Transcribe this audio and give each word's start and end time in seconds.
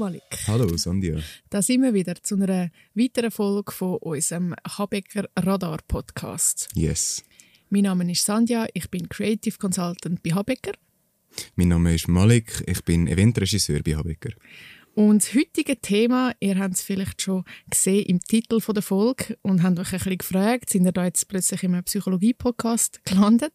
Malik. 0.00 0.22
Hallo 0.46 0.66
Sandia. 0.78 1.20
Da 1.50 1.60
sind 1.60 1.82
wir 1.82 1.92
wieder 1.92 2.14
zu 2.22 2.34
einer 2.36 2.70
weiteren 2.94 3.30
Folge 3.30 3.70
von 3.70 3.98
unserem 3.98 4.54
Habecker 4.66 5.28
Radar 5.36 5.80
Podcast. 5.86 6.70
Yes. 6.74 7.22
Mein 7.68 7.82
Name 7.82 8.10
ist 8.10 8.24
Sandja, 8.24 8.66
ich 8.72 8.88
bin 8.90 9.10
Creative 9.10 9.58
Consultant 9.58 10.22
bei 10.22 10.30
Habecker. 10.30 10.72
Mein 11.54 11.68
Name 11.68 11.94
ist 11.94 12.08
Malik, 12.08 12.64
ich 12.66 12.82
bin 12.82 13.08
Eventregisseur 13.08 13.82
bei 13.82 13.94
Habecker. 13.94 14.30
Und 14.94 15.22
das 15.22 15.34
heutige 15.34 15.78
Thema, 15.78 16.32
ihr 16.40 16.58
habt 16.58 16.76
es 16.76 16.80
vielleicht 16.80 17.20
schon 17.20 17.44
gesehen 17.68 18.06
im 18.06 18.20
Titel 18.20 18.58
der 18.58 18.82
Folge 18.82 19.36
und 19.42 19.62
habt 19.62 19.78
euch 19.78 19.92
ein 19.92 19.98
bisschen 19.98 20.16
gefragt, 20.16 20.70
sind 20.70 20.86
ihr 20.86 20.92
da 20.92 21.04
jetzt 21.04 21.28
plötzlich 21.28 21.62
in 21.62 21.74
einem 21.74 21.84
Psychologie-Podcast 21.84 23.04
gelandet? 23.04 23.52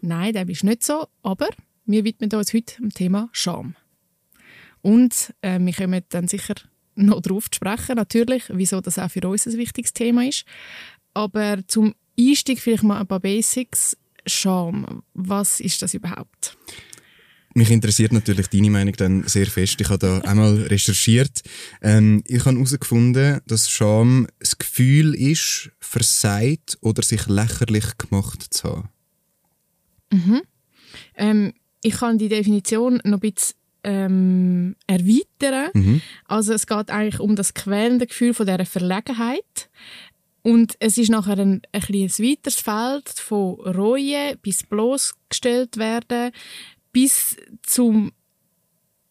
Nein, 0.00 0.32
das 0.32 0.48
ist 0.48 0.62
nicht 0.62 0.84
so, 0.84 1.08
aber 1.24 1.48
wir 1.86 2.04
widmen 2.04 2.30
uns 2.32 2.54
heute 2.54 2.76
dem 2.76 2.90
Thema 2.90 3.28
Scham. 3.32 3.74
Und 4.82 5.32
äh, 5.40 5.58
wir 5.58 5.72
kommen 5.72 6.02
dann 6.10 6.28
sicher 6.28 6.54
noch 6.94 7.22
darauf 7.22 7.50
zu 7.50 7.56
sprechen, 7.56 7.96
natürlich, 7.96 8.44
wieso 8.48 8.80
das 8.80 8.98
auch 8.98 9.10
für 9.10 9.26
uns 9.26 9.46
ein 9.46 9.56
wichtiges 9.56 9.92
Thema 9.92 10.26
ist. 10.26 10.44
Aber 11.14 11.66
zum 11.66 11.94
Einstieg 12.18 12.60
vielleicht 12.60 12.82
mal 12.82 13.00
ein 13.00 13.06
paar 13.06 13.20
Basics. 13.20 13.96
Scham, 14.24 15.02
was 15.14 15.58
ist 15.58 15.82
das 15.82 15.94
überhaupt? 15.94 16.56
Mich 17.54 17.70
interessiert 17.70 18.12
natürlich 18.12 18.48
deine 18.48 18.70
Meinung 18.70 18.94
dann 18.94 19.24
sehr 19.24 19.46
fest. 19.46 19.80
Ich 19.80 19.88
habe 19.88 19.98
da 19.98 20.18
einmal 20.28 20.54
recherchiert. 20.62 21.42
Ähm, 21.82 22.22
ich 22.26 22.44
habe 22.44 22.56
herausgefunden, 22.56 23.40
dass 23.46 23.70
Scham 23.70 24.26
das 24.38 24.56
Gefühl 24.58 25.14
ist, 25.14 25.70
versagt 25.80 26.78
oder 26.80 27.02
sich 27.02 27.26
lächerlich 27.26 27.98
gemacht 27.98 28.46
zu 28.54 28.68
haben. 28.68 28.88
Mhm. 30.12 30.42
Ähm, 31.16 31.52
ich 31.82 31.94
kann 31.94 32.18
die 32.18 32.28
Definition 32.28 33.00
noch 33.04 33.14
ein 33.14 33.20
bisschen 33.20 33.56
ähm, 33.84 34.76
erweitern. 34.86 35.70
Mhm. 35.74 36.02
Also 36.24 36.52
es 36.52 36.66
geht 36.66 36.90
eigentlich 36.90 37.20
um 37.20 37.36
das 37.36 37.54
quälende 37.54 38.06
Gefühl 38.06 38.34
von 38.34 38.46
dieser 38.46 38.64
Verlegenheit. 38.66 39.70
Und 40.42 40.74
es 40.80 40.98
ist 40.98 41.10
nachher 41.10 41.38
ein, 41.38 41.62
ein, 41.72 41.82
ein 41.82 42.08
weiteres 42.08 42.60
Feld 42.60 43.08
von 43.08 43.54
Reue 43.60 44.36
bis 44.42 44.64
bloßgestellt 44.64 45.76
werden, 45.76 46.32
bis 46.92 47.36
zum 47.62 48.12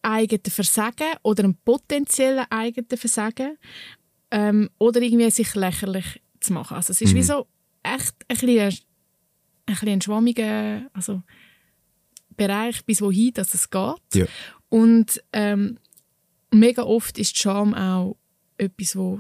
eigenen 0.02 0.44
Versagen 0.46 1.14
oder 1.24 1.44
einem 1.44 1.56
potenziellen 1.56 2.46
eigenen 2.50 2.98
Versagen 2.98 3.58
ähm, 4.32 4.70
oder 4.78 5.02
irgendwie 5.02 5.30
sich 5.30 5.54
lächerlich 5.56 6.22
zu 6.40 6.54
machen. 6.54 6.76
Also 6.76 6.92
es 6.92 7.02
ist 7.02 7.14
Mhm. 7.14 7.18
wie 7.18 7.24
so 7.24 7.48
echt 7.84 8.16
ein 8.28 8.38
bisschen, 8.38 8.60
ein 9.68 9.76
bisschen 9.76 10.02
schwammiger 10.02 10.90
also 10.94 11.22
Bereich, 12.36 12.84
bis 12.86 13.02
wohin 13.02 13.34
dass 13.34 13.54
es 13.54 13.70
geht. 13.70 14.16
Ja. 14.16 14.26
Und 14.72 15.22
ähm, 15.34 15.78
mega 16.50 16.84
oft 16.84 17.20
ist 17.20 17.36
die 17.36 17.40
Scham 17.40 17.74
auch 17.74 18.16
etwas, 18.58 18.96
wo 18.96 19.20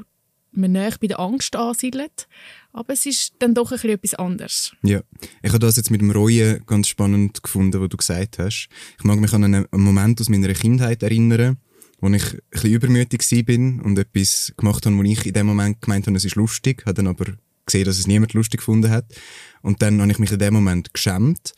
man 0.53 0.71
näher 0.71 0.95
bei 0.99 1.07
der 1.07 1.19
Angst 1.19 1.55
ansiedelt. 1.57 2.29
Aber 2.71 2.93
es 2.93 3.05
ist 3.05 3.33
dann 3.39 3.53
doch 3.53 3.71
ein 3.71 3.75
bisschen 3.75 3.89
etwas 3.91 4.13
anderes. 4.13 4.73
Ja, 4.81 5.01
ich 5.41 5.49
habe 5.49 5.59
das 5.59 5.75
jetzt 5.75 5.91
mit 5.91 5.99
dem 5.99 6.11
Reuen 6.11 6.63
ganz 6.65 6.87
spannend 6.87 7.43
gefunden, 7.43 7.81
was 7.81 7.89
du 7.89 7.97
gesagt 7.97 8.39
hast. 8.39 8.69
Ich 8.97 9.03
mag 9.03 9.19
mich 9.19 9.33
an 9.33 9.43
einen, 9.43 9.67
Moment 9.73 10.21
aus 10.21 10.29
meiner 10.29 10.53
Kindheit 10.53 11.03
erinnern, 11.03 11.57
wo 11.99 12.07
ich 12.07 12.33
ein 12.33 12.39
bisschen 12.49 12.71
übermütig 12.71 13.21
war 13.29 13.85
und 13.85 13.99
etwas 13.99 14.53
gemacht 14.55 14.85
habe, 14.85 14.97
wo 14.97 15.03
ich 15.03 15.25
in 15.25 15.33
dem 15.33 15.47
Moment 15.47 15.81
gemeint 15.81 16.07
habe, 16.07 16.15
es 16.15 16.25
ist 16.25 16.35
lustig, 16.35 16.83
habe 16.85 16.93
dann 16.93 17.07
aber 17.07 17.25
gesehen, 17.65 17.83
dass 17.83 17.99
es 17.99 18.07
niemand 18.07 18.33
lustig 18.33 18.61
gefunden 18.61 18.89
hat. 18.89 19.13
Und 19.61 19.81
dann 19.81 20.01
habe 20.01 20.11
ich 20.11 20.19
mich 20.19 20.31
in 20.31 20.39
dem 20.39 20.53
Moment 20.53 20.93
geschämt. 20.93 21.53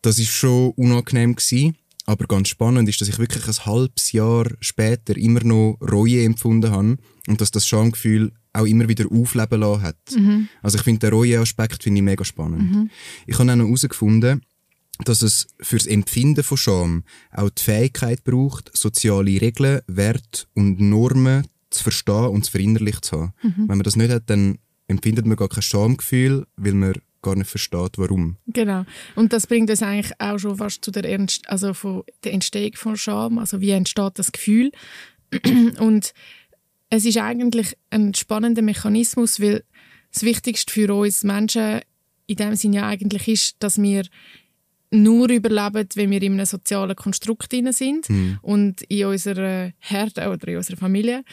Das 0.00 0.18
ist 0.18 0.30
schon 0.30 0.70
unangenehm 0.72 1.36
gewesen. 1.36 1.76
Aber 2.06 2.26
ganz 2.26 2.48
spannend 2.48 2.88
ist, 2.88 3.00
dass 3.00 3.08
ich 3.08 3.18
wirklich 3.18 3.46
ein 3.46 3.66
halbes 3.66 4.12
Jahr 4.12 4.46
später 4.60 5.16
immer 5.16 5.42
noch 5.42 5.78
Reue 5.80 6.22
empfunden 6.24 6.70
habe 6.70 6.98
und 7.26 7.40
dass 7.40 7.50
das 7.50 7.66
Schamgefühl 7.66 8.32
auch 8.52 8.66
immer 8.66 8.88
wieder 8.88 9.06
aufleben 9.10 9.60
lassen 9.60 9.82
hat. 9.82 9.96
Also 10.62 10.78
ich 10.78 10.84
finde 10.84 11.00
den 11.00 11.14
Reue-Aspekt 11.14 11.82
finde 11.82 11.98
ich 11.98 12.04
mega 12.04 12.24
spannend. 12.24 12.90
Ich 13.26 13.38
habe 13.38 13.50
auch 13.50 13.56
noch 13.56 13.66
herausgefunden, 13.66 14.42
dass 15.04 15.22
es 15.22 15.48
fürs 15.60 15.86
Empfinden 15.86 16.44
von 16.44 16.56
Scham 16.56 17.04
auch 17.32 17.50
die 17.50 17.62
Fähigkeit 17.62 18.22
braucht, 18.22 18.70
soziale 18.76 19.40
Regeln, 19.40 19.80
Werte 19.88 20.44
und 20.54 20.78
Normen 20.80 21.46
zu 21.70 21.82
verstehen 21.82 22.28
und 22.28 22.44
zu 22.44 22.52
verinnerlicht 22.52 23.04
zu 23.04 23.22
haben. 23.22 23.32
Wenn 23.42 23.78
man 23.78 23.82
das 23.82 23.96
nicht 23.96 24.12
hat, 24.12 24.30
dann 24.30 24.58
empfindet 24.86 25.26
man 25.26 25.36
gar 25.36 25.48
kein 25.48 25.62
Schamgefühl, 25.62 26.46
weil 26.56 26.74
man 26.74 26.92
gar 27.24 27.34
nicht 27.34 27.50
versteht, 27.50 27.96
warum. 27.96 28.36
Genau. 28.46 28.84
Und 29.16 29.32
das 29.32 29.46
bringt 29.46 29.70
uns 29.70 29.82
eigentlich 29.82 30.12
auch 30.20 30.38
schon 30.38 30.56
fast 30.56 30.84
zu 30.84 30.90
der, 30.92 31.04
Ernst 31.04 31.48
also 31.48 31.74
von 31.74 32.04
der 32.22 32.32
Entstehung 32.32 32.74
von 32.74 32.96
Scham. 32.96 33.38
Also 33.38 33.60
wie 33.60 33.70
entsteht 33.70 34.18
das 34.18 34.30
Gefühl? 34.30 34.70
Und 35.80 36.12
es 36.90 37.04
ist 37.04 37.18
eigentlich 37.18 37.76
ein 37.90 38.14
spannender 38.14 38.62
Mechanismus, 38.62 39.40
weil 39.40 39.64
das 40.12 40.22
Wichtigste 40.22 40.72
für 40.72 40.94
uns 40.94 41.24
Menschen 41.24 41.80
in 42.26 42.36
dem 42.36 42.54
Sinne 42.54 42.76
ja 42.76 42.86
eigentlich 42.86 43.26
ist, 43.26 43.56
dass 43.58 43.80
wir 43.80 44.04
nur 44.90 45.28
überleben, 45.28 45.88
wenn 45.94 46.10
wir 46.10 46.22
in 46.22 46.34
einem 46.34 46.46
sozialen 46.46 46.94
Konstrukt 46.94 47.52
drin 47.52 47.72
sind 47.72 48.06
und 48.42 48.82
in 48.82 49.06
unserer 49.06 49.72
Herde 49.78 50.30
oder 50.30 50.48
in 50.48 50.56
unserer 50.56 50.76
Familie, 50.76 51.24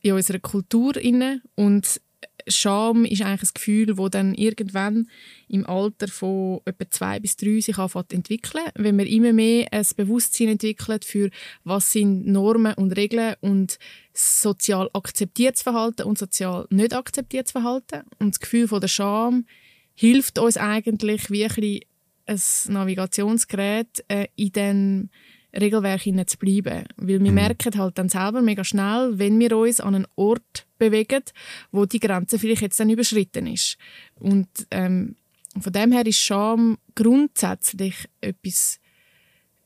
in 0.00 0.14
unserer 0.14 0.38
Kultur 0.38 0.96
inne 0.96 1.42
und 1.54 2.00
Scham 2.46 3.04
ist 3.04 3.22
eigentlich 3.22 3.50
ein 3.50 3.54
Gefühl, 3.54 3.86
das 3.86 4.10
dann 4.10 4.34
irgendwann 4.34 5.08
im 5.48 5.66
Alter 5.66 6.08
von 6.08 6.60
etwa 6.64 6.90
zwei 6.90 7.20
bis 7.20 7.36
drei 7.36 7.60
sich 7.60 7.78
anfängt 7.78 8.10
zu 8.10 8.16
entwickeln. 8.16 8.64
Wenn 8.74 8.96
man 8.96 9.06
immer 9.06 9.32
mehr 9.32 9.68
ein 9.70 9.86
Bewusstsein 9.96 10.48
entwickelt 10.48 11.04
für 11.04 11.30
was 11.64 11.92
sind 11.92 12.26
Normen 12.26 12.74
und 12.74 12.96
Regeln 12.96 13.34
und 13.40 13.78
sozial 14.12 14.90
akzeptiertes 14.92 15.62
Verhalten 15.62 16.02
und 16.02 16.18
sozial 16.18 16.66
nicht 16.70 16.94
akzeptiertes 16.94 17.52
Verhalten. 17.52 18.02
Und 18.18 18.34
das 18.34 18.40
Gefühl 18.40 18.68
von 18.68 18.80
der 18.80 18.88
Scham 18.88 19.46
hilft 19.94 20.38
uns 20.38 20.56
eigentlich 20.56 21.30
wie 21.30 21.44
ein, 21.44 21.80
ein 22.26 22.40
Navigationsgerät 22.72 24.04
äh, 24.08 24.26
in 24.36 24.52
den 24.52 25.10
Regelwerk 25.58 26.02
zu 26.28 26.38
bleiben. 26.38 26.84
Weil 26.96 27.22
wir 27.22 27.32
merken 27.32 27.78
halt 27.78 27.98
dann 27.98 28.08
selber 28.08 28.42
mega 28.42 28.64
schnell, 28.64 29.18
wenn 29.18 29.38
wir 29.38 29.56
uns 29.56 29.80
an 29.80 29.94
einen 29.94 30.06
Ort 30.16 30.66
bewegen, 30.78 31.22
wo 31.70 31.84
die 31.86 32.00
Grenze 32.00 32.38
vielleicht 32.38 32.62
jetzt 32.62 32.80
dann 32.80 32.90
überschritten 32.90 33.46
ist. 33.46 33.76
Und 34.14 34.48
ähm, 34.70 35.16
von 35.60 35.72
dem 35.72 35.92
her 35.92 36.06
ist 36.06 36.20
Scham 36.20 36.78
grundsätzlich 36.94 38.08
etwas, 38.20 38.80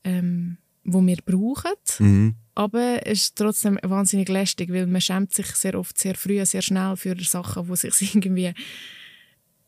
ähm, 0.03 0.57
wo 0.83 1.01
wir 1.01 1.17
brauchen. 1.25 1.73
Mhm. 1.99 2.35
Aber 2.55 3.05
es 3.05 3.25
ist 3.25 3.37
trotzdem 3.37 3.77
wahnsinnig 3.83 4.29
lästig, 4.29 4.71
weil 4.73 4.87
man 4.87 5.01
schämt 5.01 5.33
sich 5.33 5.47
sehr 5.47 5.77
oft 5.77 5.97
sehr 5.97 6.15
früh, 6.15 6.43
sehr 6.45 6.61
schnell 6.61 6.95
für 6.97 7.15
Sachen, 7.21 7.69
wo 7.69 7.75
sich 7.75 8.01
irgendwie 8.15 8.53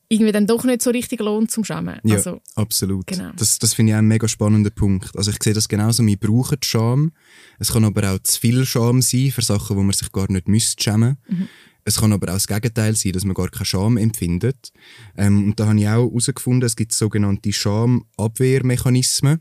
irgendwie 0.10 0.32
dann 0.32 0.48
doch 0.48 0.64
nicht 0.66 0.82
so 0.82 0.90
richtig 0.90 1.20
lohnt 1.22 1.52
zum 1.52 1.64
Schämen. 1.64 2.00
Ja, 2.04 2.16
Also, 2.16 2.42
absolut. 2.56 3.08
genau. 3.08 3.32
Das, 3.36 3.60
das 3.60 3.76
finde 3.76 3.92
ich 3.92 3.94
auch 3.96 4.00
einen 4.00 4.08
mega 4.08 4.28
spannenden 4.28 4.74
Punkt. 4.74 5.16
Also 5.16 5.30
ich 5.32 5.42
sehe 5.42 5.54
das 5.54 5.68
genauso, 5.70 6.06
wir 6.06 6.18
brauchen 6.18 6.58
die 6.62 6.68
Scham. 6.68 7.12
Es 7.60 7.72
kann 7.72 7.84
aber 7.86 8.12
auch 8.12 8.20
zu 8.20 8.40
viel 8.40 8.66
Scham 8.66 9.02
sein 9.04 9.32
für 9.32 9.44
Sachen, 9.44 9.78
wo 9.78 9.84
man 9.84 9.94
sich 9.94 10.12
gar 10.12 10.30
nicht 10.32 10.48
müsste 10.48 10.82
schämen. 10.84 11.18
Es 11.86 11.98
kann 12.02 12.12
aber 12.12 12.28
auch 12.30 12.34
das 12.34 12.48
Gegenteil 12.48 12.96
sein, 12.96 13.14
dass 13.14 13.24
man 13.24 13.36
gar 13.36 13.50
keine 13.50 13.66
Scham 13.66 13.98
empfindet. 13.98 14.72
Ähm, 15.16 15.46
und 15.46 15.60
da 15.60 15.68
habe 15.68 15.80
ich 15.80 15.88
auch 15.88 16.10
herausgefunden, 16.10 16.66
es 16.66 16.76
gibt 16.76 16.94
sogenannte 16.94 17.54
Schamabwehrmechanismen. 17.54 19.40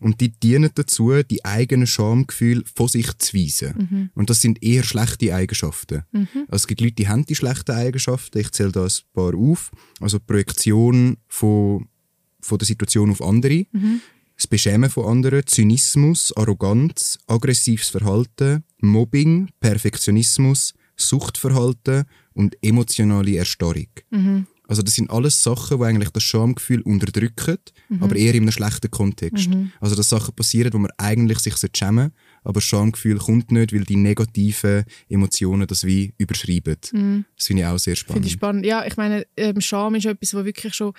Und 0.00 0.20
die 0.20 0.30
dienen 0.30 0.70
dazu, 0.74 1.12
die 1.22 1.44
eigenen 1.44 1.86
Schamgefühle 1.86 2.62
von 2.74 2.88
sich 2.88 3.16
zu 3.18 3.36
weisen. 3.36 4.10
Und 4.14 4.30
das 4.30 4.40
sind 4.40 4.62
eher 4.62 4.82
schlechte 4.82 5.34
Eigenschaften. 5.34 6.04
Also 6.48 6.56
es 6.62 6.66
gibt 6.66 6.80
Leute, 6.80 6.94
die 6.94 7.08
haben 7.08 7.24
die 7.26 7.34
schlechten 7.34 7.72
Eigenschaften. 7.72 8.38
Ich 8.38 8.50
zähle 8.52 8.72
da 8.72 8.84
ein 8.84 8.92
paar 9.12 9.34
auf. 9.34 9.70
Also 10.00 10.18
Projektion 10.20 11.16
von, 11.28 11.88
von 12.40 12.58
der 12.58 12.66
Situation 12.66 13.10
auf 13.10 13.22
andere, 13.22 13.66
das 14.36 14.46
Beschämen 14.46 14.88
von 14.90 15.06
anderen, 15.06 15.46
Zynismus, 15.46 16.32
Arroganz, 16.36 17.18
aggressives 17.26 17.88
Verhalten, 17.88 18.62
Mobbing, 18.80 19.48
Perfektionismus, 19.58 20.74
Suchtverhalten 20.96 22.04
und 22.34 22.56
emotionale 22.62 23.36
Erstarrung. 23.36 23.88
Also 24.68 24.82
das 24.82 24.94
sind 24.94 25.10
alles 25.10 25.42
Sachen, 25.42 25.78
die 25.78 25.84
eigentlich 25.84 26.10
das 26.10 26.22
Schamgefühl 26.22 26.82
unterdrücken, 26.82 27.56
aber 28.00 28.14
eher 28.14 28.34
in 28.34 28.42
einem 28.42 28.52
schlechten 28.52 28.90
Kontext. 28.90 29.48
Also 29.80 29.96
dass 29.96 30.10
Sachen 30.10 30.34
passieren, 30.34 30.72
wo 30.74 30.78
man 30.78 30.90
eigentlich 30.98 31.38
sich 31.40 31.54
schämen 31.74 31.96
sollte, 31.98 32.12
aber 32.44 32.52
das 32.54 32.64
Schamgefühl 32.64 33.18
kommt 33.18 33.50
nicht, 33.50 33.72
weil 33.72 33.84
die 33.84 33.96
negativen 33.96 34.84
Emotionen 35.08 35.66
das 35.66 35.84
wie 35.84 36.12
überschreiben. 36.18 36.76
Das 37.36 37.46
finde 37.46 37.62
ich 37.62 37.66
auch 37.66 37.78
sehr 37.78 37.96
Finde 37.96 38.26
ich 38.26 38.32
spannend. 38.32 38.32
spannend. 38.32 38.66
Ja, 38.66 38.84
ich 38.86 38.96
meine, 38.96 39.26
ähm, 39.36 39.60
Scham 39.60 39.94
ist 39.94 40.06
etwas, 40.06 40.34
wo 40.34 40.44
wirklich 40.44 40.74
schon 40.74 40.92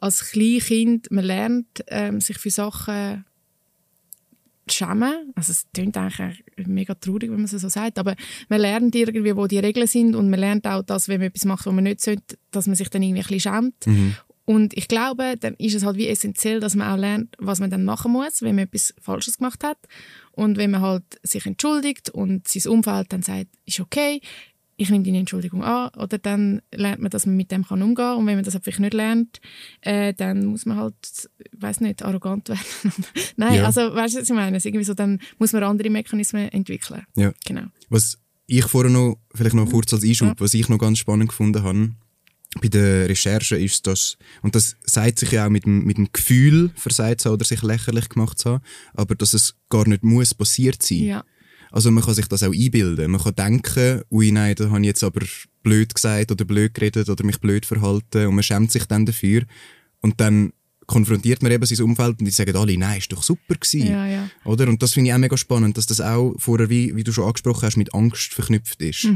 als 0.00 0.30
Kleinkind 0.30 1.10
man 1.10 1.24
lernt, 1.24 1.84
ähm, 1.88 2.20
sich 2.20 2.38
für 2.38 2.50
Sachen 2.50 3.24
zu 4.70 4.78
schämen. 4.78 5.32
Also 5.34 5.52
es 5.52 5.66
klingt 5.74 5.96
eigentlich 5.96 6.42
mega 6.66 6.94
traurig, 6.94 7.30
wenn 7.30 7.36
man 7.36 7.44
es 7.44 7.50
so 7.50 7.68
sagt, 7.68 7.98
aber 7.98 8.14
man 8.48 8.60
lernt 8.60 8.94
irgendwie, 8.94 9.36
wo 9.36 9.46
die 9.46 9.58
Regeln 9.58 9.86
sind 9.86 10.14
und 10.14 10.30
man 10.30 10.40
lernt 10.40 10.66
auch, 10.66 10.82
dass 10.82 11.08
wenn 11.08 11.20
man 11.20 11.28
etwas 11.28 11.44
macht, 11.44 11.66
was 11.66 11.74
man 11.74 11.84
nicht 11.84 12.00
sollte, 12.00 12.38
dass 12.50 12.66
man 12.66 12.76
sich 12.76 12.88
dann 12.88 13.02
irgendwie 13.02 13.20
ein 13.20 13.26
bisschen 13.26 13.54
schämt. 13.54 13.86
Und 14.46 14.76
ich 14.76 14.88
glaube, 14.88 15.36
dann 15.38 15.54
ist 15.54 15.74
es 15.76 15.84
halt 15.84 15.96
wie 15.96 16.08
essentiell, 16.08 16.58
dass 16.58 16.74
man 16.74 16.92
auch 16.92 16.96
lernt, 16.96 17.36
was 17.38 17.60
man 17.60 17.70
dann 17.70 17.84
machen 17.84 18.10
muss, 18.10 18.42
wenn 18.42 18.56
man 18.56 18.64
etwas 18.64 18.92
Falsches 19.00 19.38
gemacht 19.38 19.62
hat. 19.62 19.78
Und 20.32 20.56
wenn 20.56 20.72
man 20.72 20.80
halt 20.80 21.04
sich 21.22 21.46
entschuldigt 21.46 22.10
und 22.10 22.48
sein 22.48 22.72
Umfeld 22.72 23.12
dann 23.12 23.22
sagt, 23.22 23.46
ist 23.64 23.78
okay, 23.78 24.20
ich 24.80 24.88
nehme 24.88 25.04
deine 25.04 25.18
Entschuldigung 25.18 25.62
an, 25.62 25.90
oder 25.98 26.16
dann 26.16 26.62
lernt 26.72 27.02
man, 27.02 27.10
dass 27.10 27.26
man 27.26 27.36
mit 27.36 27.50
dem 27.50 27.64
kann 27.66 27.82
umgehen 27.82 27.96
kann. 27.96 28.16
Und 28.16 28.26
wenn 28.26 28.36
man 28.36 28.44
das 28.44 28.56
einfach 28.56 28.78
nicht 28.78 28.94
lernt, 28.94 29.40
äh, 29.82 30.14
dann 30.14 30.46
muss 30.46 30.64
man 30.64 30.78
halt, 30.78 30.94
weiß 31.52 31.80
nicht, 31.80 32.02
arrogant 32.02 32.48
werden. 32.48 32.60
Nein, 33.36 33.56
Ja. 33.56 33.66
also 33.66 33.94
weißt 33.94 34.14
du, 34.14 34.20
was 34.20 34.30
ich 34.30 34.34
meine? 34.34 34.56
Irgendwie 34.56 34.84
so, 34.84 34.94
dann 34.94 35.20
muss 35.38 35.52
man 35.52 35.62
andere 35.64 35.90
Mechanismen 35.90 36.48
entwickeln. 36.48 37.04
Ja. 37.14 37.32
Genau. 37.44 37.64
Was 37.90 38.18
ich 38.46 38.64
vorher 38.64 38.90
noch, 38.90 39.18
vielleicht 39.34 39.54
noch 39.54 39.68
kurz 39.70 39.92
als 39.92 40.02
Einschub, 40.02 40.40
was 40.40 40.54
ich 40.54 40.68
noch 40.70 40.78
ganz 40.78 40.98
spannend 40.98 41.28
gefunden 41.28 41.62
habe, 41.62 41.90
bei 42.60 42.68
der 42.68 43.08
Recherche 43.08 43.56
ist 43.56 43.86
das, 43.86 44.16
und 44.42 44.54
das 44.56 44.76
sagt 44.84 45.18
sich 45.20 45.30
ja 45.32 45.46
auch 45.46 45.50
mit 45.50 45.66
dem, 45.66 45.84
mit 45.84 45.98
dem 45.98 46.08
Gefühl, 46.12 46.70
versagt 46.74 47.20
zu 47.20 47.28
haben 47.28 47.34
oder 47.34 47.44
sich 47.44 47.62
lächerlich 47.62 48.08
gemacht 48.08 48.38
zu 48.38 48.50
haben, 48.50 48.64
aber 48.94 49.14
dass 49.14 49.34
es 49.34 49.54
gar 49.68 49.86
nicht 49.86 50.02
muss 50.02 50.34
passiert 50.34 50.82
sein. 50.82 50.98
Ja. 51.04 51.24
Also 51.70 51.90
man 51.90 52.04
kann 52.04 52.14
sich 52.14 52.26
das 52.26 52.42
auch 52.42 52.52
einbilden. 52.52 53.10
Man 53.10 53.20
kann 53.20 53.34
denken, 53.34 54.02
ui 54.10 54.32
nein, 54.32 54.54
da 54.56 54.70
habe 54.70 54.80
ich 54.80 54.86
jetzt 54.86 55.04
aber 55.04 55.24
blöd 55.62 55.94
gesagt 55.94 56.32
oder 56.32 56.44
blöd 56.44 56.74
geredet 56.74 57.08
oder 57.08 57.24
mich 57.24 57.38
blöd 57.38 57.66
verhalten 57.66 58.26
und 58.26 58.34
man 58.34 58.42
schämt 58.42 58.72
sich 58.72 58.84
dann 58.86 59.06
dafür. 59.06 59.42
Und 60.00 60.20
dann 60.20 60.52
konfrontiert 60.86 61.42
man 61.42 61.52
eben 61.52 61.64
sein 61.64 61.84
Umfeld 61.84 62.18
und 62.18 62.24
die 62.24 62.32
sagen 62.32 62.56
alle, 62.56 62.76
nein, 62.76 62.98
ist 62.98 63.12
doch 63.12 63.22
super 63.22 63.54
gewesen. 63.54 63.86
Ja, 63.86 64.06
ja. 64.06 64.30
Oder? 64.44 64.68
Und 64.68 64.82
das 64.82 64.94
finde 64.94 65.10
ich 65.10 65.14
auch 65.14 65.18
mega 65.18 65.36
spannend, 65.36 65.76
dass 65.76 65.86
das 65.86 66.00
auch 66.00 66.34
vorher, 66.38 66.68
wie, 66.68 66.96
wie 66.96 67.04
du 67.04 67.12
schon 67.12 67.24
angesprochen 67.24 67.62
hast, 67.62 67.76
mit 67.76 67.94
Angst 67.94 68.34
verknüpft 68.34 68.82
ist. 68.82 69.06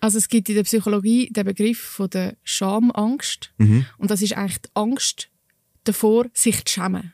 Also 0.00 0.18
es 0.18 0.28
gibt 0.28 0.48
in 0.48 0.56
der 0.56 0.64
Psychologie 0.64 1.30
den 1.30 1.44
Begriff 1.44 1.78
von 1.78 2.10
der 2.10 2.36
Schamangst. 2.42 3.52
Und 3.58 4.10
das 4.10 4.20
ist 4.22 4.32
eigentlich 4.32 4.58
die 4.62 4.70
Angst 4.74 5.28
davor, 5.84 6.26
sich 6.34 6.64
zu 6.64 6.74
schämen. 6.74 7.12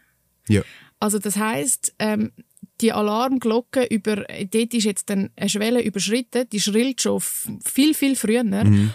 Ja. 0.49 0.63
Also 0.99 1.19
das 1.19 1.37
heißt, 1.37 1.95
ähm, 1.99 2.33
die 2.81 2.93
Alarmglocke 2.93 3.85
über, 3.87 4.17
dort 4.17 4.75
ist 4.75 4.85
jetzt 4.85 5.11
eine 5.11 5.31
Schwelle 5.47 5.83
überschritten, 5.83 6.49
die 6.51 6.61
schrillt 6.61 7.01
schon 7.01 7.21
viel, 7.21 7.95
viel 7.95 8.17
früher. 8.17 8.41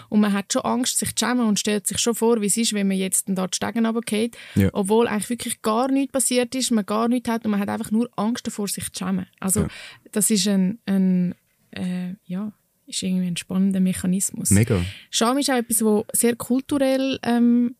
Und 0.08 0.20
man 0.20 0.32
hat 0.32 0.52
schon 0.52 0.62
Angst, 0.62 0.98
sich 0.98 1.14
zu 1.16 1.26
schämen 1.26 1.46
und 1.46 1.58
stellt 1.58 1.86
sich 1.86 1.98
schon 1.98 2.14
vor, 2.14 2.40
wie 2.40 2.46
es 2.46 2.56
ist, 2.56 2.74
wenn 2.74 2.88
man 2.88 2.96
jetzt 2.96 3.24
da 3.28 3.46
die 3.46 3.56
Stegen 3.56 3.84
runterfällt. 3.86 4.36
Ja. 4.54 4.70
Obwohl 4.72 5.08
eigentlich 5.08 5.30
wirklich 5.30 5.62
gar 5.62 5.90
nichts 5.90 6.12
passiert 6.12 6.54
ist, 6.54 6.70
man 6.70 6.86
gar 6.86 7.08
nichts 7.08 7.28
hat 7.28 7.44
und 7.44 7.50
man 7.50 7.60
hat 7.60 7.68
einfach 7.68 7.90
nur 7.90 8.08
Angst 8.16 8.46
davor, 8.46 8.68
sich 8.68 8.92
zu 8.92 9.04
schämen. 9.04 9.26
Also 9.40 9.62
Ja. 9.62 9.68
das 10.12 10.30
ist 10.30 10.46
ein, 10.46 10.78
ein 10.86 11.34
äh, 11.72 12.14
ja, 12.24 12.52
ist 12.86 13.02
irgendwie 13.02 13.26
ein 13.26 13.36
spannender 13.36 13.80
Mechanismus. 13.80 14.50
Mega. 14.50 14.80
Scham 15.10 15.38
ist 15.38 15.50
auch 15.50 15.56
etwas, 15.56 15.82
was 15.84 16.04
sehr 16.12 16.36
kulturell 16.36 17.18
ähm, 17.22 17.74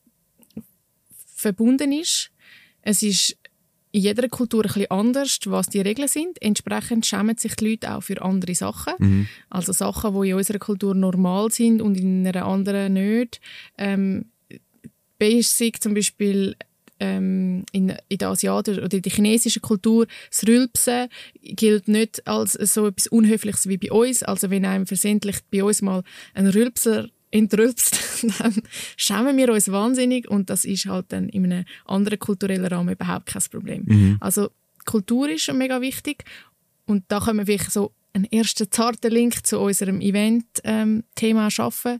verbunden 1.34 1.92
ist. 1.92 2.30
Es 2.82 3.02
ist 3.02 3.36
in 3.92 4.00
jeder 4.00 4.28
Kultur 4.28 4.64
ein 4.64 4.68
bisschen 4.68 4.90
anders, 4.90 5.38
was 5.44 5.68
die 5.68 5.80
Regeln 5.80 6.08
sind. 6.08 6.40
Entsprechend 6.40 7.06
schämen 7.06 7.36
sich 7.36 7.54
die 7.56 7.70
Leute 7.70 7.94
auch 7.94 8.02
für 8.02 8.20
andere 8.22 8.54
Sachen. 8.54 8.94
Also 9.50 9.72
Sachen, 9.72 10.20
die 10.20 10.30
in 10.30 10.36
unserer 10.36 10.58
Kultur 10.58 10.94
normal 10.94 11.50
sind 11.50 11.82
und 11.82 11.96
in 11.96 12.26
einer 12.26 12.46
anderen 12.46 12.94
nicht. 12.94 13.40
Ähm, 13.76 14.26
Basic 15.18 15.82
zum 15.82 15.94
Beispiel 15.94 16.56
ähm, 16.98 17.64
in, 17.72 17.94
in 18.08 18.18
der 18.18 18.28
asiatischen 18.28 18.82
oder 18.82 18.96
in 18.96 19.02
der 19.02 19.12
chinesischen 19.12 19.60
Kultur, 19.60 20.06
das 20.30 20.46
Rülpsen 20.46 21.08
gilt 21.42 21.88
nicht 21.88 22.26
als 22.26 22.52
so 22.52 22.86
etwas 22.86 23.08
Unhöfliches 23.08 23.68
wie 23.68 23.76
bei 23.76 23.92
uns. 23.92 24.22
Also 24.22 24.50
wenn 24.50 24.64
einem 24.64 24.86
versehentlich 24.86 25.36
bei 25.50 25.62
uns 25.62 25.82
mal 25.82 26.02
ein 26.32 26.46
Rülpser 26.46 27.08
entrülpst, 27.32 28.24
dann 28.38 28.54
schämen 28.96 29.36
wir 29.36 29.52
uns 29.52 29.70
wahnsinnig 29.72 30.28
und 30.30 30.48
das 30.50 30.64
ist 30.64 30.86
halt 30.86 31.06
dann 31.08 31.28
in 31.28 31.44
einem 31.46 31.64
anderen 31.86 32.18
kulturellen 32.20 32.64
Rahmen 32.66 32.94
überhaupt 32.94 33.26
kein 33.26 33.42
Problem. 33.50 34.18
Also 34.20 34.50
Kultur 34.84 35.28
ist 35.28 35.42
schon 35.42 35.58
mega 35.58 35.80
wichtig 35.80 36.24
und 36.86 37.04
da 37.08 37.18
können 37.20 37.38
wir 37.40 37.46
wirklich 37.48 37.70
so 37.70 37.92
einen 38.12 38.26
ersten 38.26 38.70
zarten 38.70 39.10
Link 39.10 39.44
zu 39.46 39.58
unserem 39.58 40.00
Event-Thema 40.00 41.50
schaffen. 41.50 41.98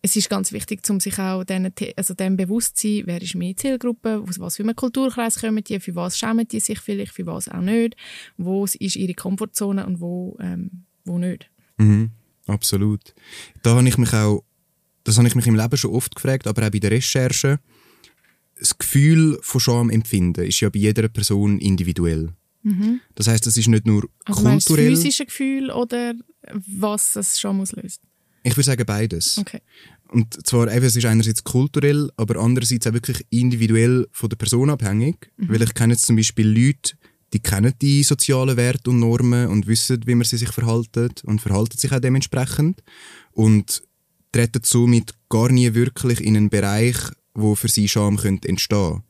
Es 0.00 0.16
ist 0.16 0.28
ganz 0.28 0.52
wichtig, 0.52 0.80
um 0.90 1.00
sich 1.00 1.18
auch 1.18 1.44
The- 1.48 1.94
also 1.96 2.12
dem 2.14 2.36
bewusst 2.36 2.76
zu 2.76 2.88
sein, 2.88 3.02
wer 3.06 3.22
ist 3.22 3.34
meine 3.34 3.56
Zielgruppe, 3.56 4.22
aus 4.28 4.38
was 4.38 4.56
für 4.56 4.62
einem 4.62 4.76
Kulturkreis 4.76 5.40
kommen 5.40 5.64
die, 5.64 5.80
für 5.80 5.94
was 5.94 6.18
schämen 6.18 6.46
die 6.46 6.60
sich 6.60 6.78
vielleicht, 6.78 7.12
für 7.12 7.26
was 7.26 7.48
auch 7.48 7.60
nicht, 7.62 7.96
wo 8.36 8.64
ist 8.64 8.96
ihre 8.96 9.14
Komfortzone 9.14 9.86
und 9.86 10.00
wo, 10.00 10.36
ähm, 10.40 10.84
wo 11.04 11.18
nicht. 11.18 11.50
Mhm. 11.78 12.10
Absolut. 12.46 13.14
Da 13.62 13.74
habe 13.74 13.88
ich 13.88 13.96
mich 13.96 14.12
auch, 14.12 14.44
das 15.04 15.18
habe 15.18 15.28
ich 15.28 15.34
mich 15.34 15.46
im 15.46 15.54
Leben 15.54 15.76
schon 15.76 15.92
oft 15.92 16.14
gefragt, 16.14 16.46
aber 16.46 16.66
auch 16.66 16.70
bei 16.70 16.78
der 16.78 16.90
Recherche. 16.90 17.60
Das 18.58 18.76
Gefühl 18.76 19.38
von 19.42 19.60
Scham 19.60 19.90
empfinden 19.90 20.44
ist 20.44 20.60
ja 20.60 20.68
bei 20.70 20.78
jeder 20.78 21.08
Person 21.08 21.58
individuell. 21.58 22.30
Das 23.14 23.28
heißt, 23.28 23.46
es 23.46 23.56
ist 23.58 23.68
nicht 23.68 23.86
nur 23.86 24.02
Mhm. 24.02 24.08
Also 24.24 24.42
du 24.42 24.54
das 24.54 24.64
kulturell. 24.64 24.96
physische 24.96 25.26
Gefühl 25.26 25.70
oder 25.70 26.14
was 26.66 27.14
es 27.16 27.38
schon 27.38 27.60
auslöst? 27.60 28.00
Ich 28.42 28.56
würde 28.56 28.64
sagen 28.64 28.84
beides. 28.86 29.38
Okay. 29.38 29.60
Und 30.08 30.46
zwar, 30.46 30.72
eben, 30.72 30.84
es 30.84 30.96
ist 30.96 31.04
einerseits 31.04 31.44
kulturell, 31.44 32.10
aber 32.16 32.40
andererseits 32.40 32.86
auch 32.86 32.92
wirklich 32.92 33.24
individuell 33.30 34.06
von 34.12 34.28
der 34.28 34.36
Person 34.36 34.70
abhängig. 34.70 35.30
Weil 35.36 35.62
ich 35.62 35.74
kenne 35.74 35.94
jetzt 35.94 36.06
zum 36.06 36.16
Beispiel 36.16 36.46
Leute, 36.46 36.96
die 37.32 37.40
kennen 37.40 37.74
die 37.82 38.02
sozialen 38.02 38.56
Werte 38.56 38.90
und 38.90 39.00
Normen 39.00 39.48
und 39.48 39.66
wissen, 39.66 40.00
wie 40.06 40.14
man 40.14 40.24
sie 40.24 40.36
sich 40.36 40.50
verhalten 40.50 41.10
und 41.24 41.40
verhalten 41.40 41.76
sich 41.76 41.92
auch 41.92 42.00
dementsprechend. 42.00 42.82
Und 43.32 43.82
treten 44.34 44.60
somit 44.64 45.14
gar 45.28 45.50
nie 45.50 45.74
wirklich 45.74 46.20
in 46.20 46.36
einen 46.36 46.50
Bereich, 46.50 46.96
wo 47.34 47.54
für 47.54 47.68
sie 47.68 47.88
Scham 47.88 48.16
könnte 48.16 48.48
entstehen 48.48 49.02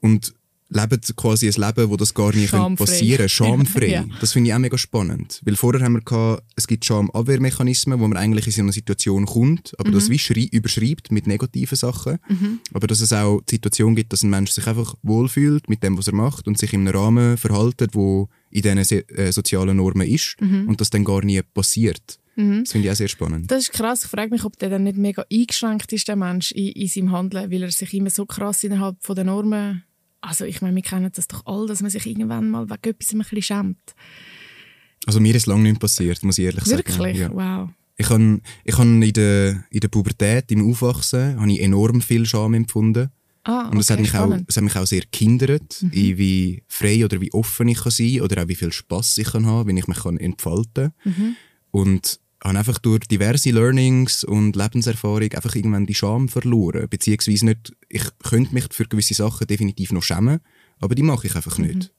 Und 0.00 0.34
leben 0.70 1.00
quasi 1.16 1.46
ein 1.48 1.52
Leben, 1.66 1.90
wo 1.90 1.96
das 1.96 2.14
gar 2.14 2.34
nicht 2.34 2.50
könnte 2.50 2.56
Schamfrei. 2.66 2.84
passieren 2.84 3.28
Schamfrei. 3.28 3.86
Ja. 3.98 4.04
Das 4.20 4.32
finde 4.32 4.48
ich 4.50 4.54
auch 4.54 4.58
mega 4.58 4.76
spannend. 4.78 5.40
Weil 5.44 5.56
vorher 5.56 5.82
haben 5.84 5.92
wir 5.94 6.00
gehabt, 6.00 6.42
es 6.56 6.66
gibt 6.66 6.84
Schamabwehrmechanismen, 6.84 8.00
wo 8.00 8.08
man 8.08 8.16
eigentlich 8.16 8.46
in 8.46 8.52
so 8.52 8.62
eine 8.62 8.72
Situation 8.72 9.24
kommt, 9.26 9.74
aber 9.78 9.90
das 9.92 10.10
wie 10.10 10.18
schrei- 10.18 10.48
überschreibt 10.50 11.12
mit 11.12 11.26
negativen 11.26 11.76
Sachen. 11.76 12.18
Aber 12.72 12.86
dass 12.86 13.00
es 13.00 13.12
auch 13.12 13.40
die 13.48 13.54
Situation 13.56 13.94
gibt, 13.94 14.12
dass 14.12 14.22
ein 14.24 14.30
Mensch 14.30 14.50
sich 14.50 14.66
einfach 14.66 14.94
wohlfühlt 15.02 15.68
mit 15.68 15.82
dem, 15.82 15.96
was 15.98 16.08
er 16.08 16.14
macht 16.14 16.48
und 16.48 16.58
sich 16.58 16.72
in 16.72 16.80
einem 16.88 16.96
Rahmen 16.96 17.36
verhaltet, 17.36 17.90
wo 17.94 18.28
in 18.50 18.62
diesen 18.62 18.84
se- 18.84 19.08
äh, 19.10 19.32
sozialen 19.32 19.76
Normen 19.76 20.08
ist 20.08 20.36
und 20.40 20.80
das 20.80 20.90
dann 20.90 21.04
gar 21.04 21.24
nie 21.24 21.40
passiert. 21.42 22.18
Das 22.36 22.72
finde 22.72 22.86
ich 22.86 22.92
auch 22.92 22.96
sehr 22.96 23.08
spannend. 23.08 23.50
Das 23.50 23.62
ist 23.64 23.72
krass. 23.72 24.04
Ich 24.04 24.10
frage 24.10 24.30
mich, 24.30 24.44
ob 24.44 24.58
der 24.58 24.70
dann 24.70 24.84
nicht 24.84 24.96
mega 24.96 25.24
eingeschränkt 25.32 25.92
ist, 25.92 26.08
der 26.08 26.16
Mensch, 26.16 26.52
in, 26.52 26.68
in 26.68 26.88
seinem 26.88 27.12
Handeln, 27.12 27.50
weil 27.50 27.62
er 27.62 27.70
sich 27.70 27.94
immer 27.94 28.10
so 28.10 28.26
krass 28.26 28.64
innerhalb 28.64 28.96
von 29.00 29.14
der 29.14 29.24
Normen... 29.24 29.84
Also 30.20 30.46
ich 30.46 30.62
meine, 30.62 30.74
wir 30.74 30.82
kennen 30.82 31.10
das 31.14 31.28
doch 31.28 31.44
alle, 31.44 31.66
dass 31.66 31.82
man 31.82 31.90
sich 31.90 32.06
irgendwann 32.06 32.48
mal 32.48 32.70
wegen 32.70 32.90
etwas 32.90 33.12
ein 33.12 33.18
bisschen 33.18 33.42
schämt. 33.42 33.94
Also 35.06 35.20
mir 35.20 35.34
ist 35.34 35.46
lange 35.46 35.64
nicht 35.64 35.78
passiert, 35.78 36.22
muss 36.22 36.38
ich 36.38 36.46
ehrlich 36.46 36.64
sagen. 36.64 36.78
Wirklich? 36.78 37.18
Ja. 37.18 37.30
Wow. 37.30 37.70
Ich 37.96 38.08
habe 38.08 38.40
ich 38.64 38.78
han 38.78 39.02
in, 39.02 39.12
der, 39.12 39.64
in 39.70 39.80
der 39.80 39.88
Pubertät, 39.88 40.50
im 40.50 40.68
Aufwachsen, 40.68 41.38
habe 41.38 41.52
ich 41.52 41.60
enorm 41.60 42.00
viel 42.00 42.24
Scham 42.24 42.54
empfunden. 42.54 43.10
Ah, 43.44 43.68
Und 43.68 43.76
das, 43.76 43.90
hat 43.90 43.98
okay, 43.98 44.06
mich 44.06 44.14
auch, 44.14 44.34
das 44.46 44.56
hat 44.56 44.64
mich 44.64 44.76
auch 44.76 44.86
sehr 44.86 45.02
gehindert, 45.12 45.82
in 45.82 46.16
wie 46.16 46.62
frei 46.66 47.04
oder 47.04 47.20
wie 47.20 47.32
offen 47.34 47.68
ich 47.68 47.82
kann 47.82 47.92
sein 47.92 48.22
oder 48.22 48.42
auch 48.42 48.48
wie 48.48 48.54
viel 48.54 48.72
Spass 48.72 49.18
ich 49.18 49.30
kann 49.30 49.44
haben, 49.44 49.68
wenn 49.68 49.76
ich 49.76 49.86
mich 49.86 49.98
kann 49.98 50.16
entfalten 50.16 50.92
kann. 51.02 51.36
Und 51.70 52.18
habe 52.44 52.58
einfach 52.58 52.78
durch 52.78 53.00
diverse 53.08 53.50
Learnings 53.50 54.22
und 54.22 54.54
Lebenserfahrung 54.54 55.32
einfach 55.32 55.54
irgendwann 55.54 55.86
die 55.86 55.94
Scham 55.94 56.28
verloren. 56.28 56.88
Beziehungsweise 56.88 57.46
nicht, 57.46 57.72
ich 57.88 58.04
könnte 58.22 58.52
mich 58.54 58.66
für 58.70 58.84
gewisse 58.84 59.14
Sachen 59.14 59.46
definitiv 59.46 59.92
noch 59.92 60.02
schämen, 60.02 60.40
aber 60.80 60.94
die 60.94 61.02
mache 61.02 61.26
ich 61.26 61.34
einfach 61.34 61.58
nicht. 61.58 61.90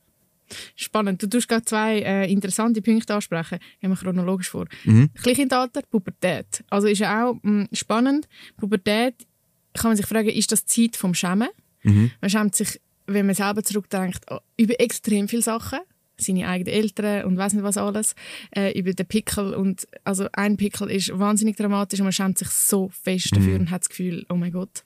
Spannend. 0.75 1.23
Du 1.23 1.27
tust 1.27 1.47
gerade 1.47 1.65
zwei 1.65 2.01
äh, 2.01 2.31
interessante 2.31 2.81
Punkte 2.81 3.15
ansprechen. 3.15 3.59
Gehen 3.81 3.89
wir 3.89 3.97
chronologisch 3.97 4.49
vor. 4.49 4.67
Mhm. 4.83 5.09
Kleinkindalter, 5.15 5.81
Pubertät. 5.89 6.63
Also 6.69 6.87
ist 6.87 6.99
ja 6.99 7.25
auch 7.25 7.35
mh, 7.41 7.69
spannend. 7.73 8.27
Pubertät, 8.57 9.25
kann 9.73 9.89
man 9.89 9.97
sich 9.97 10.05
fragen, 10.05 10.29
ist 10.29 10.51
das 10.51 10.65
Zeit 10.67 10.95
vom 10.95 11.15
Schämen? 11.15 11.49
Mhm. 11.81 12.11
Man 12.21 12.29
schämt 12.29 12.55
sich, 12.55 12.79
wenn 13.07 13.25
man 13.25 13.33
selber 13.35 13.63
zurückdenkt, 13.63 14.23
oh, 14.29 14.37
über 14.57 14.79
extrem 14.79 15.27
viele 15.27 15.41
Sachen. 15.41 15.79
Seine 16.17 16.47
eigenen 16.47 16.73
Eltern 16.73 17.25
und 17.25 17.37
weiß 17.37 17.53
nicht 17.53 17.63
was 17.63 17.77
alles. 17.77 18.15
Äh, 18.51 18.77
über 18.77 18.93
den 18.93 19.05
Pickel. 19.05 19.53
Und, 19.53 19.87
also 20.03 20.27
ein 20.33 20.57
Pickel 20.57 20.89
ist 20.89 21.17
wahnsinnig 21.17 21.57
dramatisch 21.57 21.99
und 21.99 22.05
man 22.05 22.13
schämt 22.13 22.37
sich 22.37 22.49
so 22.49 22.89
fest 22.89 23.35
dafür 23.35 23.59
und 23.59 23.71
hat 23.71 23.81
das 23.81 23.89
Gefühl, 23.89 24.25
oh 24.29 24.35
mein 24.35 24.51
Gott, 24.51 24.83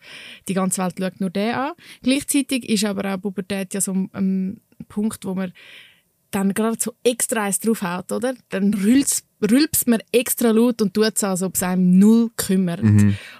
die 0.47 0.53
ganze 0.53 0.81
Welt 0.81 0.95
schaut 0.99 1.19
nur 1.19 1.29
den 1.29 1.53
an. 1.53 1.73
Gleichzeitig 2.01 2.67
ist 2.67 2.85
aber 2.85 3.13
auch 3.13 3.21
Pubertät 3.21 3.73
ja 3.73 3.81
so 3.81 3.93
ein, 3.93 4.09
ein 4.13 4.61
Punkt, 4.87 5.25
wo 5.25 5.35
man 5.35 5.53
dann 6.31 6.53
gerade 6.53 6.77
so 6.79 6.93
extra 7.03 7.43
eins 7.43 7.59
draufhaut, 7.59 8.11
oder? 8.11 8.35
Dann 8.49 8.73
rülpst, 8.73 9.25
rülpst 9.41 9.87
man 9.87 9.99
extra 10.11 10.51
laut 10.51 10.81
und 10.81 10.93
tut 10.93 11.13
es, 11.15 11.23
als 11.23 11.41
ob 11.41 11.55
es 11.55 11.63
einem 11.63 11.97
null 11.97 12.29
kümmert. 12.35 12.81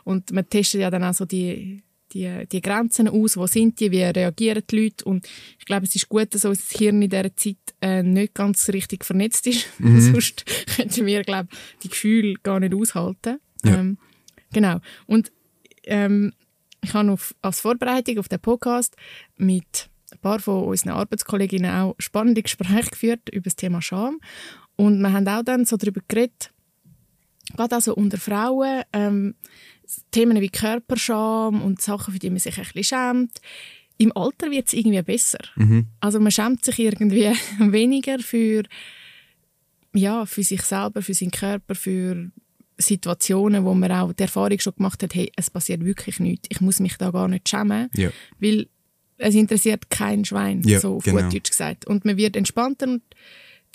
Und 0.04 0.32
man 0.32 0.50
testet 0.50 0.82
ja 0.82 0.90
dann 0.90 1.04
auch 1.04 1.14
so 1.14 1.26
die, 1.26 1.84
die, 2.14 2.48
die 2.52 2.62
Grenzen 2.62 3.08
aus, 3.08 3.38
wo 3.38 3.48
sind 3.48 3.80
die, 3.80 3.92
wie 3.92 4.04
reagieren 4.04 4.64
die 4.70 4.84
Leute. 4.84 5.06
Und 5.06 5.28
ich 5.58 5.66
glaube, 5.66 5.86
es 5.86 5.96
ist 5.96 6.10
gut, 6.10 6.34
dass 6.34 6.46
unser 6.46 6.78
Hirn 6.78 7.02
in 7.02 7.10
dieser 7.10 7.36
Zeit 7.36 7.58
äh, 7.82 8.04
nicht 8.04 8.34
ganz 8.34 8.68
richtig 8.70 9.06
vernetzt 9.06 9.48
ist. 9.48 9.68
Sonst 9.80 10.46
könnten 10.76 11.06
wir, 11.06 11.24
glaube 11.24 11.50
die 11.84 11.90
Gefühle 11.90 12.36
gar 12.44 12.60
nicht 12.60 12.74
aushalten. 12.74 13.40
Ja. 13.64 13.80
Ähm, 13.80 13.98
genau. 14.52 14.80
Und 15.06 15.32
ähm, 15.86 16.34
ich 16.82 16.94
habe 16.94 17.12
auf, 17.12 17.36
als 17.42 17.62
Vorbereitung 17.62 18.20
auf 18.20 18.30
den 18.30 18.40
Podcast 18.40 18.96
mit 19.38 19.90
ein 20.12 20.20
paar 20.20 20.40
von 20.40 20.64
unseren 20.64 20.92
Arbeitskolleginnen 20.92 21.72
auch 21.72 21.96
spannende 22.00 22.42
Gespräche 22.42 22.90
geführt 22.90 23.30
über 23.32 23.44
das 23.44 23.56
Thema 23.56 23.82
Scham. 23.82 24.20
Und 24.76 25.00
wir 25.02 25.12
haben 25.12 25.28
auch 25.28 25.44
dann 25.44 25.66
so 25.66 25.78
darüber 25.78 26.02
geredet, 26.08 26.52
gerade 27.56 27.76
also 27.76 27.96
unter 27.96 28.18
Frauen, 28.18 28.84
ähm, 28.94 29.36
Themen 30.12 30.40
wie 30.42 30.50
Körperscham 30.50 31.62
und 31.62 31.82
Sachen, 31.82 32.14
für 32.14 32.20
die 32.20 32.30
man 32.30 32.40
sich 32.40 32.58
ein 32.58 32.64
bisschen 32.74 32.84
schämt. 32.84 33.42
Im 33.98 34.16
Alter 34.16 34.50
wird 34.52 34.68
es 34.68 34.74
irgendwie 34.74 35.02
besser. 35.02 35.40
Mhm. 35.56 35.88
Also 36.00 36.20
man 36.20 36.32
schämt 36.32 36.64
sich 36.64 36.80
irgendwie 36.80 37.32
weniger 37.60 38.20
für, 38.20 38.64
ja, 39.94 40.26
für 40.26 40.44
sich 40.44 40.62
selber, 40.62 41.02
für 41.02 41.14
seinen 41.14 41.32
Körper, 41.32 41.76
für 41.76 42.32
Situationen, 42.78 43.66
wo 43.66 43.74
man 43.74 43.92
auch 43.92 44.14
die 44.14 44.24
Erfahrung 44.24 44.58
schon 44.60 44.74
gemacht 44.76 45.04
hat, 45.04 45.14
hey, 45.16 45.32
es 45.36 45.50
passiert 45.50 45.84
wirklich 45.84 46.20
nichts. 46.20 46.48
Ich 46.50 46.62
muss 46.62 46.80
mich 46.80 46.96
da 46.98 47.12
gar 47.12 47.28
nicht 47.28 47.50
schämen, 47.50 47.90
Ja. 47.94 48.10
weil 48.40 48.68
es 49.18 49.36
interessiert 49.36 49.90
kein 49.90 50.24
Schwein, 50.24 50.62
Ja, 50.64 50.80
so 50.80 50.96
auf 50.98 51.04
genau. 51.04 51.24
gut 51.24 51.34
Deutsch 51.34 51.50
gesagt. 51.50 51.86
Und 51.88 52.06
man 52.06 52.16
wird 52.16 52.38
entspannter 52.38 52.88
und 52.88 53.02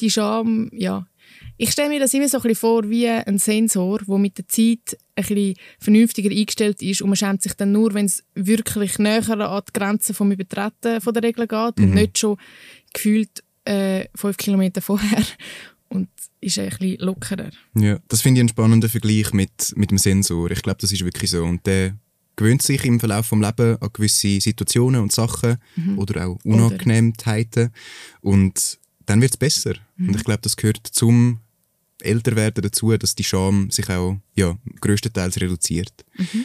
die 0.00 0.10
Scham, 0.10 0.70
ja. 0.72 1.06
Ich 1.56 1.70
stelle 1.70 1.88
mir 1.88 2.00
das 2.00 2.12
immer 2.14 2.28
so 2.28 2.38
ein 2.38 2.42
bisschen 2.42 2.56
vor 2.56 2.88
wie 2.90 3.08
ein 3.08 3.38
Sensor, 3.38 4.00
der 4.00 4.18
mit 4.18 4.38
der 4.38 4.48
Zeit 4.48 4.98
ein 5.14 5.24
bisschen 5.24 5.54
vernünftiger 5.78 6.30
eingestellt 6.30 6.82
ist 6.82 7.00
und 7.00 7.08
man 7.08 7.16
schämt 7.16 7.42
sich 7.42 7.54
dann 7.54 7.72
nur, 7.72 7.94
wenn 7.94 8.06
es 8.06 8.24
wirklich 8.34 8.98
näher 8.98 9.28
an 9.28 9.62
die 9.68 9.72
Grenzen 9.72 10.14
vom 10.14 10.32
Übertreten 10.32 11.00
von 11.00 11.14
der 11.14 11.22
Regel 11.22 11.46
geht 11.46 11.78
und 11.78 11.94
nicht 11.94 12.18
schon 12.18 12.36
gefühlt 12.92 13.44
äh, 13.64 14.06
fünf 14.14 14.36
Kilometer 14.36 14.82
vorher 14.82 15.24
und 15.88 16.08
ist 16.40 16.58
ein 16.58 16.68
bisschen 16.70 16.98
lockerer. 16.98 17.50
Ja, 17.74 17.98
das 18.08 18.20
finde 18.20 18.38
ich 18.38 18.42
einen 18.42 18.48
spannenden 18.48 18.90
Vergleich 18.90 19.32
mit, 19.32 19.72
mit 19.76 19.90
dem 19.90 19.98
Sensor. 19.98 20.50
Ich 20.50 20.62
glaube, 20.62 20.78
das 20.80 20.92
ist 20.92 21.04
wirklich 21.04 21.30
so. 21.30 21.44
Und 21.44 21.66
der 21.66 21.96
gewöhnt 22.36 22.62
sich 22.62 22.84
im 22.84 23.00
Verlauf 23.00 23.30
des 23.30 23.38
Lebens 23.38 23.80
an 23.80 23.88
gewisse 23.92 24.40
Situationen 24.40 25.00
und 25.00 25.12
Sachen 25.12 25.56
oder 25.96 26.26
auch 26.26 26.38
Unangenehmheiten. 26.44 27.70
Und 28.20 28.78
dann 29.06 29.20
wird 29.20 29.32
es 29.32 29.36
besser. 29.36 29.74
Und 29.98 30.16
ich 30.16 30.24
glaube, 30.24 30.42
das 30.42 30.56
gehört 30.56 30.86
zum 30.86 31.40
Älterwerden 32.04 32.62
dazu, 32.62 32.96
dass 32.96 33.14
die 33.14 33.24
Scham 33.24 33.70
sich 33.70 33.88
auch 33.88 34.16
ja, 34.34 34.56
größtenteils 34.80 35.40
reduziert. 35.40 36.04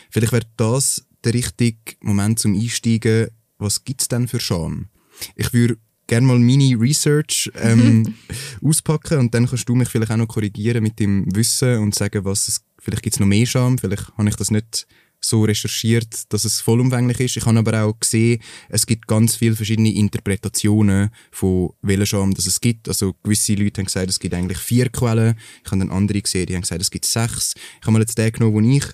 Vielleicht 0.10 0.34
wäre 0.34 0.46
das 0.58 1.06
der 1.24 1.34
richtige 1.34 1.78
Moment 2.02 2.40
zum 2.40 2.56
Einsteigen. 2.56 3.30
Was 3.58 3.84
gibt 3.84 4.02
es 4.02 4.08
denn 4.08 4.28
für 4.28 4.40
Scham? 4.40 4.88
Ich 5.36 5.54
würde 5.54 5.78
gerne 6.08 6.26
mal 6.26 6.40
meine 6.40 6.80
Research 6.80 7.52
ähm, 7.56 8.16
auspacken 8.64 9.20
und 9.20 9.34
dann 9.34 9.48
kannst 9.48 9.70
du 9.70 9.76
mich 9.76 9.90
vielleicht 9.90 10.12
auch 10.12 10.18
noch 10.18 10.28
korrigieren 10.28 10.84
mit 10.84 11.00
dem 11.00 11.26
Wissen 11.36 11.78
und 11.80 11.96
sagen, 11.96 12.26
was 12.26 12.48
es, 12.48 12.62
vielleicht 12.80 13.04
gibt 13.04 13.16
es 13.16 13.20
noch 13.20 13.28
mehr 13.28 13.46
Scham, 13.46 13.78
vielleicht 13.78 14.12
habe 14.18 14.30
ich 14.30 14.36
das 14.36 14.52
nicht 14.52 14.88
so 15.22 15.44
recherchiert, 15.44 16.32
dass 16.32 16.46
es 16.46 16.62
vollumfänglich 16.62 17.20
ist. 17.20 17.38
Ich 17.38 17.46
habe 17.46 17.60
aber 17.60 17.84
auch 17.84 18.00
gesehen, 18.00 18.42
es 18.70 18.86
gibt 18.86 19.08
ganz 19.08 19.36
viele 19.36 19.56
verschiedene 19.56 19.94
Interpretationen 19.94 21.10
von 21.32 21.72
welcher 21.82 22.06
Scham 22.06 22.34
das 22.34 22.46
es 22.46 22.62
gibt. 22.62 22.88
Also 22.88 23.16
gewisse 23.24 23.56
Leute 23.56 23.82
haben 23.82 23.86
gesagt, 23.86 24.10
es 24.10 24.20
gibt 24.20 24.34
eigentlich 24.34 24.60
vier 24.60 24.90
Quellen. 24.90 25.36
Ich 25.64 25.72
habe 25.72 25.80
dann 25.80 25.92
andere 25.92 26.22
gesehen, 26.22 26.46
die 26.46 26.56
haben 26.56 26.62
gesagt, 26.62 26.82
es 26.82 26.92
gibt 26.92 27.06
sechs. 27.06 27.54
Ich 27.56 27.82
habe 27.82 27.92
mal 27.92 28.02
jetzt 28.02 28.18
den 28.18 28.32
genommen, 28.32 28.64
den 28.64 28.72
ich 28.72 28.86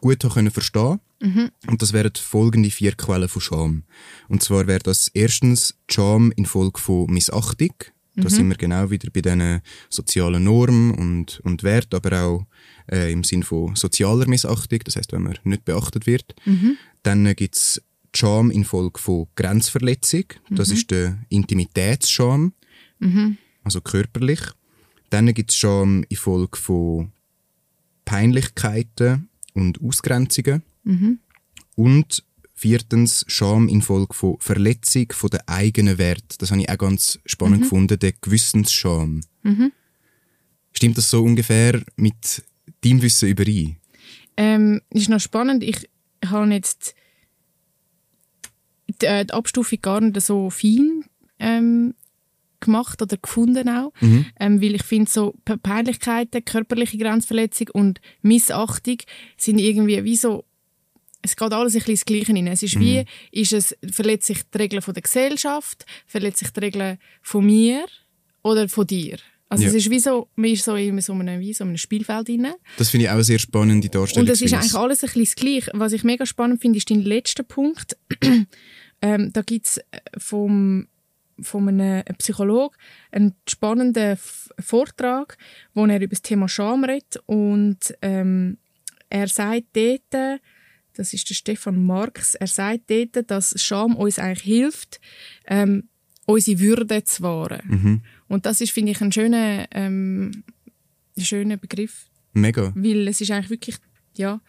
gut 0.00 0.20
können 0.20 0.50
verstehen 0.50 1.00
Und 1.66 1.82
das 1.82 1.92
wären 1.92 2.12
folgende 2.14 2.70
vier 2.70 2.92
Quellen 2.92 3.28
von 3.28 3.42
Scham. 3.42 3.82
Und 4.28 4.42
zwar 4.42 4.66
wäre 4.66 4.80
das 4.80 5.08
erstens 5.08 5.74
Scham 5.90 6.32
infolge 6.32 6.80
von 6.80 7.06
Missachtung. 7.10 7.74
Da 8.22 8.28
sind 8.28 8.48
wir 8.48 8.56
genau 8.56 8.90
wieder 8.90 9.10
bei 9.10 9.20
diesen 9.20 9.60
sozialen 9.88 10.44
Normen 10.44 10.92
und, 10.92 11.40
und 11.44 11.62
Werten, 11.62 11.96
aber 11.96 12.22
auch 12.22 12.46
äh, 12.90 13.12
im 13.12 13.24
Sinn 13.24 13.42
von 13.42 13.74
sozialer 13.76 14.26
Missachtung, 14.28 14.80
das 14.84 14.96
heißt, 14.96 15.12
wenn 15.12 15.22
man 15.22 15.38
nicht 15.44 15.64
beachtet 15.64 16.06
wird. 16.06 16.34
Dann 17.02 17.34
gibt 17.34 17.56
es 17.56 17.82
Scham 18.14 18.50
infolge 18.50 18.98
von 19.00 19.26
Grenzverletzung, 19.36 20.24
das 20.50 20.70
ist 20.70 20.90
der 20.90 21.18
Intimitätsscham, 21.28 22.52
also 23.62 23.80
körperlich. 23.80 24.40
Dann 25.10 25.32
gibt 25.34 25.50
es 25.50 25.56
Scham 25.56 26.04
infolge 26.08 26.58
von 26.58 27.12
Peinlichkeiten 28.04 29.28
und 29.54 29.80
Ausgrenzungen. 29.82 30.62
Und 31.76 32.24
viertens 32.60 33.24
Scham 33.26 33.68
infolge 33.68 34.12
von 34.12 34.36
Verletzung 34.38 35.06
von 35.12 35.30
der 35.30 35.48
eigenen 35.48 35.96
Wert. 35.96 36.42
Das 36.42 36.50
habe 36.50 36.60
ich 36.60 36.68
auch 36.68 36.76
ganz 36.76 37.18
spannend 37.24 37.62
gefunden, 37.62 37.98
der 37.98 38.12
Gewissensscham. 38.20 39.22
Stimmt 40.72 40.98
das 40.98 41.08
so 41.08 41.22
ungefähr 41.24 41.82
mit 41.96 42.42
deinem 42.82 43.00
Wissen 43.00 43.30
überein? 43.30 43.76
Ähm, 44.36 44.82
ist 44.90 45.08
noch 45.08 45.20
spannend. 45.20 45.64
Ich 45.64 45.88
habe 46.24 46.52
jetzt 46.52 46.94
die, 49.00 49.06
äh, 49.06 49.24
die 49.24 49.32
Abstufung 49.32 49.78
gar 49.80 50.00
nicht 50.02 50.20
so 50.20 50.50
fein 50.50 51.04
ähm, 51.38 51.94
gemacht 52.60 53.00
oder 53.00 53.16
gefunden 53.16 53.70
auch, 53.70 53.92
ähm, 54.38 54.60
weil 54.60 54.74
ich 54.74 54.82
finde 54.82 55.10
so 55.10 55.34
Pe- 55.46 55.56
Peinlichkeiten, 55.56 56.44
körperliche 56.44 56.98
Grenzverletzung 56.98 57.68
und 57.72 58.02
Missachtung 58.20 58.98
sind 59.38 59.58
irgendwie 59.58 60.04
wie 60.04 60.16
so 60.16 60.44
es 61.22 61.36
geht 61.36 61.52
alles 61.52 61.74
ein 61.74 61.78
bisschen 61.82 61.92
ins 61.92 62.04
Gleiche. 62.04 62.50
Es 62.50 62.62
ist 62.62 62.78
wie, 62.80 63.04
ist 63.30 63.52
es, 63.52 63.76
verletzt 63.90 64.26
sich 64.26 64.42
die 64.52 64.58
Regeln 64.58 64.82
von 64.82 64.94
der 64.94 65.02
Gesellschaft, 65.02 65.84
verletzt 66.06 66.38
sich 66.38 66.50
die 66.50 66.60
Regeln 66.60 66.98
von 67.22 67.44
mir 67.44 67.84
oder 68.42 68.68
von 68.68 68.86
dir? 68.86 69.18
Also 69.48 69.64
Ja. 69.64 69.70
es 69.70 69.74
ist 69.74 69.90
wie 69.90 69.98
so, 69.98 70.28
man 70.36 70.50
ist 70.50 70.64
so 70.64 70.76
in 70.76 71.00
so 71.00 71.12
einem, 71.12 71.40
wie 71.40 71.52
so 71.52 71.64
einem 71.64 71.76
Spielfeld 71.76 72.28
drin. 72.28 72.46
Das 72.78 72.90
finde 72.90 73.04
ich 73.06 73.10
auch 73.10 73.14
eine 73.14 73.24
sehr 73.24 73.38
spannende 73.40 73.88
Und 73.88 73.94
Darstellungsweise. 73.96 74.32
es 74.44 74.52
ist 74.52 74.54
eigentlich 74.56 74.74
alles 74.76 75.02
ein 75.02 75.06
bisschen 75.06 75.24
das 75.24 75.34
Gleiche. 75.34 75.70
Was 75.74 75.92
ich 75.92 76.04
mega 76.04 76.24
spannend 76.24 76.62
finde, 76.62 76.78
ist 76.78 76.88
dein 76.88 77.02
letzter 77.02 77.42
Punkt. 77.42 77.96
ähm, 79.02 79.32
da 79.32 79.42
gibt 79.42 79.66
es 79.66 79.80
vom, 80.16 80.86
von 81.42 81.68
einem 81.68 82.04
Psychologen 82.18 82.76
einen 83.10 83.34
spannenden 83.48 84.18
Vortrag, 84.60 85.36
wo 85.74 85.84
er 85.84 85.96
über 86.00 86.10
das 86.10 86.22
Thema 86.22 86.48
Scham 86.48 86.84
redet. 86.84 87.18
Und 87.26 87.78
ähm, 88.02 88.56
er 89.08 89.26
sagt 89.26 89.64
dort, 89.72 90.40
das 90.94 91.12
ist 91.12 91.28
der 91.28 91.34
Stefan 91.34 91.84
Marx, 91.84 92.34
er 92.34 92.46
sagt 92.46 92.90
dort, 92.90 93.30
dass 93.30 93.54
Scham 93.60 93.96
uns 93.96 94.18
eigentlich 94.18 94.42
hilft, 94.42 95.00
ähm, 95.46 95.88
unsere 96.26 96.60
Würde 96.60 97.04
zu 97.04 97.22
wahren. 97.22 97.62
Mhm. 97.66 98.02
Und 98.28 98.46
das 98.46 98.60
ist, 98.60 98.72
finde 98.72 98.92
ich, 98.92 99.00
ein 99.00 99.12
schöner, 99.12 99.66
ähm, 99.72 100.44
schöner 101.18 101.56
Begriff, 101.56 102.06
Mega. 102.32 102.72
weil 102.74 103.08
es 103.08 103.20
ist 103.20 103.30
eigentlich 103.30 103.50
wirklich, 103.50 103.76
ja, 104.16 104.40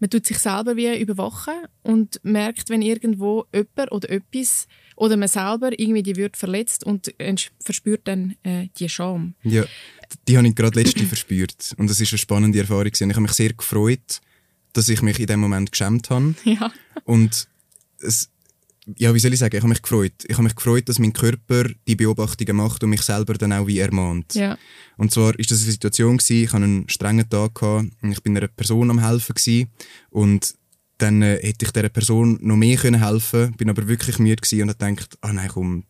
man 0.00 0.10
tut 0.10 0.26
sich 0.26 0.38
selber 0.38 0.76
wie 0.76 0.98
überwachen 0.98 1.54
und 1.82 2.20
merkt, 2.24 2.70
wenn 2.70 2.82
irgendwo 2.82 3.44
jemand 3.52 3.92
oder 3.92 4.10
etwas 4.10 4.66
oder 4.96 5.16
man 5.16 5.28
selber 5.28 5.78
irgendwie 5.78 6.02
die 6.02 6.16
Würde 6.16 6.38
verletzt 6.38 6.84
und 6.84 7.14
verspürt 7.60 8.08
dann 8.08 8.34
äh, 8.42 8.68
die 8.78 8.88
Scham. 8.88 9.34
Ja, 9.42 9.64
die 10.26 10.36
habe 10.36 10.48
ich 10.48 10.54
gerade 10.54 10.80
letzte 10.80 11.04
verspürt. 11.04 11.74
Und 11.76 11.88
das 11.88 12.00
ist 12.00 12.12
eine 12.12 12.18
spannende 12.18 12.58
Erfahrung. 12.58 12.90
Ich 12.92 13.00
habe 13.00 13.20
mich 13.20 13.32
sehr 13.32 13.52
gefreut, 13.52 14.20
dass 14.72 14.88
ich 14.88 15.02
mich 15.02 15.18
in 15.18 15.26
dem 15.26 15.40
Moment 15.40 15.72
geschämt 15.72 16.10
habe. 16.10 16.34
Ja. 16.44 16.72
Und 17.04 17.48
es, 18.00 18.30
ja, 18.96 19.14
wie 19.14 19.18
soll 19.18 19.32
ich 19.32 19.38
sagen, 19.38 19.56
ich 19.56 19.62
habe 19.62 19.68
mich 19.68 19.82
gefreut. 19.82 20.12
Ich 20.26 20.34
habe 20.34 20.44
mich 20.44 20.54
gefreut, 20.54 20.88
dass 20.88 20.98
mein 20.98 21.12
Körper 21.12 21.64
die 21.86 21.96
Beobachtungen 21.96 22.56
macht 22.56 22.82
und 22.82 22.90
mich 22.90 23.02
selber 23.02 23.34
dann 23.34 23.52
auch 23.52 23.66
wie 23.66 23.78
ermahnt. 23.78 24.34
Ja. 24.34 24.58
Und 24.96 25.12
zwar 25.12 25.38
ist 25.38 25.50
das 25.50 25.62
eine 25.62 25.72
Situation 25.72 26.16
gewesen, 26.18 26.44
ich 26.44 26.52
hatte 26.52 26.64
einen 26.64 26.88
strengen 26.88 27.28
Tag 27.28 27.54
gehabt 27.54 27.90
und 28.02 28.12
ich 28.12 28.22
bin 28.22 28.36
einer 28.36 28.48
Person 28.48 28.90
am 28.90 28.98
helfen 28.98 29.34
gewesen 29.34 29.70
und 30.10 30.54
dann 30.98 31.22
äh, 31.22 31.38
hätte 31.42 31.64
ich 31.64 31.72
dieser 31.72 31.88
Person 31.88 32.38
noch 32.42 32.56
mehr 32.56 32.76
können 32.76 33.02
helfen, 33.02 33.52
bin 33.56 33.70
aber 33.70 33.88
wirklich 33.88 34.18
müde 34.18 34.36
gewesen 34.36 34.62
und 34.62 34.70
habe 34.70 34.94
gedacht, 34.94 35.18
ah 35.22 35.32
nein, 35.32 35.48
komm, 35.48 35.84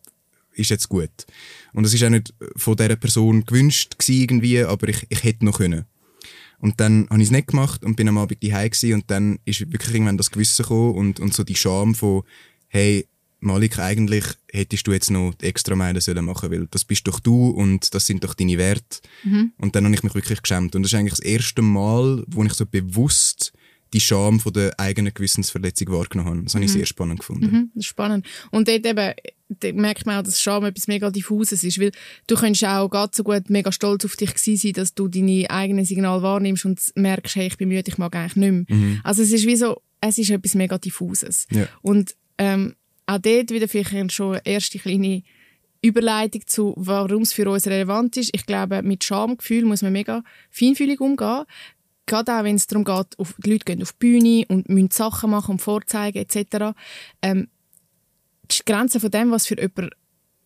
ist 0.53 0.69
jetzt 0.69 0.89
gut. 0.89 1.09
Und 1.73 1.85
es 1.85 1.93
ist 1.93 2.03
auch 2.03 2.09
nicht 2.09 2.33
von 2.55 2.75
dieser 2.75 2.95
Person 2.95 3.45
gewünscht 3.45 3.97
gewesen 3.97 4.21
irgendwie, 4.21 4.63
aber 4.63 4.87
ich, 4.89 5.05
ich 5.09 5.23
hätte 5.23 5.45
noch 5.45 5.57
können. 5.57 5.85
Und 6.61 6.79
dann 6.79 7.07
habe 7.09 7.19
ich 7.19 7.27
es 7.27 7.31
nicht 7.31 7.47
gemacht 7.47 7.83
und 7.83 7.95
bin 7.95 8.07
am 8.07 8.19
Abend 8.19 8.43
daheim 8.43 8.71
und 8.93 9.09
dann 9.09 9.39
ist 9.45 9.59
wirklich 9.71 9.95
irgendwann 9.95 10.17
das 10.17 10.29
Gewissen 10.29 10.61
gekommen 10.61 10.95
und, 10.95 11.19
und 11.19 11.33
so 11.33 11.43
die 11.43 11.55
Scham 11.55 11.95
von, 11.95 12.21
hey, 12.67 13.07
Malik, 13.39 13.79
eigentlich 13.79 14.23
hättest 14.51 14.85
du 14.85 14.91
jetzt 14.91 15.09
noch 15.09 15.33
die 15.33 15.47
extra 15.47 15.75
Meile 15.75 15.99
sollen 15.99 16.23
machen, 16.23 16.51
weil 16.51 16.67
das 16.67 16.85
bist 16.85 17.07
doch 17.07 17.19
du 17.19 17.49
und 17.49 17.95
das 17.95 18.05
sind 18.05 18.23
doch 18.23 18.35
deine 18.35 18.59
Werte. 18.59 18.99
Und 19.57 19.75
dann 19.75 19.85
habe 19.85 19.95
ich 19.95 20.03
mich 20.03 20.13
wirklich 20.13 20.43
geschämt. 20.43 20.75
Und 20.75 20.83
das 20.83 20.93
ist 20.93 20.99
eigentlich 20.99 21.15
das 21.15 21.25
erste 21.25 21.63
Mal, 21.63 22.23
wo 22.27 22.43
ich 22.43 22.53
so 22.53 22.67
bewusst 22.67 23.51
die 23.93 23.99
Scham 23.99 24.39
von 24.39 24.53
der 24.53 24.79
eigenen 24.79 25.13
Gewissensverletzung 25.13 25.91
wahrgenommen 25.91 26.29
habe. 26.29 26.43
Das 26.43 26.55
habe 26.55 26.63
ich 26.63 26.71
sehr 26.71 26.85
spannend 26.85 27.19
gefunden. 27.19 27.45
Mhm, 27.45 27.71
das 27.73 27.83
ist 27.83 27.89
spannend. 27.89 28.25
Und 28.51 28.67
dort 28.67 28.85
eben, 28.85 29.13
dort 29.49 29.75
merkt 29.75 30.05
man 30.05 30.19
auch, 30.19 30.23
dass 30.23 30.41
Scham 30.41 30.63
etwas 30.65 30.87
mega 30.87 31.09
Diffuses 31.09 31.63
ist, 31.63 31.79
weil 31.79 31.91
du 32.27 32.35
könntest 32.35 32.65
auch 32.65 32.89
ganz 32.89 33.17
so 33.17 33.23
gut 33.23 33.49
mega 33.49 33.71
stolz 33.71 34.05
auf 34.05 34.15
dich 34.15 34.37
sein, 34.37 34.73
dass 34.73 34.93
du 34.93 35.07
deine 35.07 35.49
eigenen 35.49 35.85
Signale 35.85 36.21
wahrnimmst 36.21 36.65
und 36.65 36.79
merkst, 36.95 37.35
hey, 37.35 37.47
ich 37.47 37.57
bin 37.57 37.69
müde, 37.69 37.89
ich 37.91 37.97
mag 37.97 38.15
eigentlich 38.15 38.35
nicht 38.35 38.69
mehr. 38.69 38.99
Also 39.03 39.21
es 39.21 39.31
ist 39.31 39.45
wie 39.45 39.55
so, 39.55 39.81
es 39.99 40.17
ist 40.17 40.29
etwas 40.29 40.55
mega 40.55 40.77
Diffuses. 40.77 41.47
Ja. 41.51 41.67
Und 41.81 42.15
ähm, 42.37 42.75
auch 43.05 43.19
dort 43.19 43.51
wieder 43.51 43.67
vielleicht 43.67 44.13
schon 44.13 44.35
eine 44.35 44.45
erste 44.45 44.79
kleine 44.79 45.23
Überleitung 45.81 46.43
zu, 46.45 46.73
warum 46.77 47.23
es 47.23 47.33
für 47.33 47.49
uns 47.49 47.67
relevant 47.67 48.15
ist. 48.17 48.29
Ich 48.33 48.45
glaube, 48.45 48.83
mit 48.83 49.03
Schamgefühl 49.03 49.65
muss 49.65 49.81
man 49.81 49.91
mega 49.91 50.23
feinfühlig 50.49 51.01
umgehen. 51.01 51.43
Gerade 52.11 52.33
auch 52.37 52.43
wenn 52.43 52.55
es 52.57 52.67
darum 52.67 52.83
geht, 52.83 53.17
auf, 53.17 53.33
die 53.39 53.51
Leute 53.51 53.65
gehen 53.65 53.81
auf 53.81 53.93
die 53.93 53.97
Bühne 53.99 54.45
und 54.49 54.69
müssen 54.69 54.91
Sachen 54.91 55.31
machen 55.31 55.53
und 55.53 55.61
vorzeigen 55.61 56.19
etc., 56.19 56.75
ähm, 57.21 57.47
die 58.51 58.59
Grenze 58.65 58.99
von 58.99 59.09
dem, 59.11 59.31
was 59.31 59.47
für 59.47 59.57
jemanden 59.59 59.89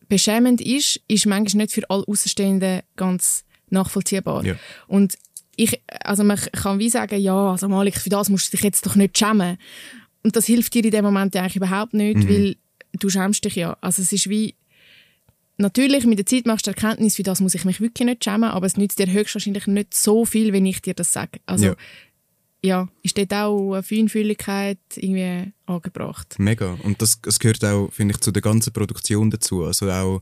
beschämend 0.08 0.62
ist, 0.62 1.02
ist 1.08 1.26
manchmal 1.26 1.64
nicht 1.64 1.74
für 1.74 1.90
alle 1.90 2.08
Außenstehenden 2.08 2.82
ganz 2.96 3.44
nachvollziehbar. 3.70 4.46
Ja. 4.46 4.56
Und 4.88 5.18
ich, 5.56 5.82
also 6.04 6.24
man 6.24 6.38
kann 6.38 6.78
wie 6.80 6.90
sagen, 6.90 7.20
ja, 7.20 7.52
also 7.52 7.68
Malik, 7.68 7.96
für 7.98 8.10
das 8.10 8.30
musst 8.30 8.48
du 8.48 8.58
dich 8.58 8.64
jetzt 8.64 8.86
doch 8.86 8.96
nicht 8.96 9.18
schämen. 9.18 9.58
Und 10.24 10.36
das 10.36 10.46
hilft 10.46 10.74
dir 10.76 10.84
in 10.86 10.92
dem 10.92 11.04
Moment 11.06 11.36
eigentlich 11.36 11.56
überhaupt 11.56 11.94
nicht, 11.96 12.18
Mhm. 12.18 12.30
weil 12.30 12.56
du 12.94 13.10
schämst 13.10 13.44
dich 13.44 13.56
ja. 13.56 13.76
Also 13.82 14.04
es 14.04 14.12
ist 14.12 14.30
wie, 14.30 14.54
natürlich 15.58 16.06
mit 16.06 16.20
der 16.20 16.26
Zeit 16.26 16.46
machst 16.46 16.68
du 16.68 16.72
Erkenntnis, 16.72 17.16
für 17.16 17.24
das 17.24 17.40
muss 17.42 17.56
ich 17.56 17.66
mich 17.66 17.82
wirklich 17.82 18.06
nicht 18.06 18.24
schämen, 18.24 18.50
aber 18.50 18.66
es 18.66 18.78
nützt 18.78 19.00
dir 19.00 19.12
höchstwahrscheinlich 19.12 19.68
nicht 19.68 19.94
so 19.94 20.26
viel, 20.26 20.54
wenn 20.54 20.66
ich 20.66 20.82
dir 20.82 20.94
das 20.94 21.14
sage. 21.14 21.40
Also 21.46 21.66
Ja. 21.66 21.76
ja, 22.64 22.90
ist 23.04 23.18
dort 23.18 23.34
auch 23.34 23.74
eine 23.74 23.84
Feinfühligkeit 23.84 24.80
irgendwie 24.96 25.54
angebracht. 25.66 26.36
Mega. 26.40 26.78
Und 26.84 27.02
das, 27.02 27.22
das 27.22 27.40
gehört 27.40 27.64
auch, 27.64 27.90
finde 27.92 28.14
ich, 28.14 28.22
zu 28.22 28.32
der 28.32 28.42
ganzen 28.42 28.74
Produktion 28.74 29.30
dazu. 29.30 29.64
Also 29.64 29.90
auch, 29.90 30.22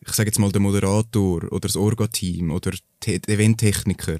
ich 0.00 0.12
sage 0.12 0.28
jetzt 0.28 0.38
mal, 0.38 0.50
der 0.50 0.60
Moderator 0.60 1.44
oder 1.44 1.60
das 1.60 1.76
Orga-Team 1.76 2.50
oder 2.50 2.72
die 3.04 3.20
Eventtechniker. 3.26 4.18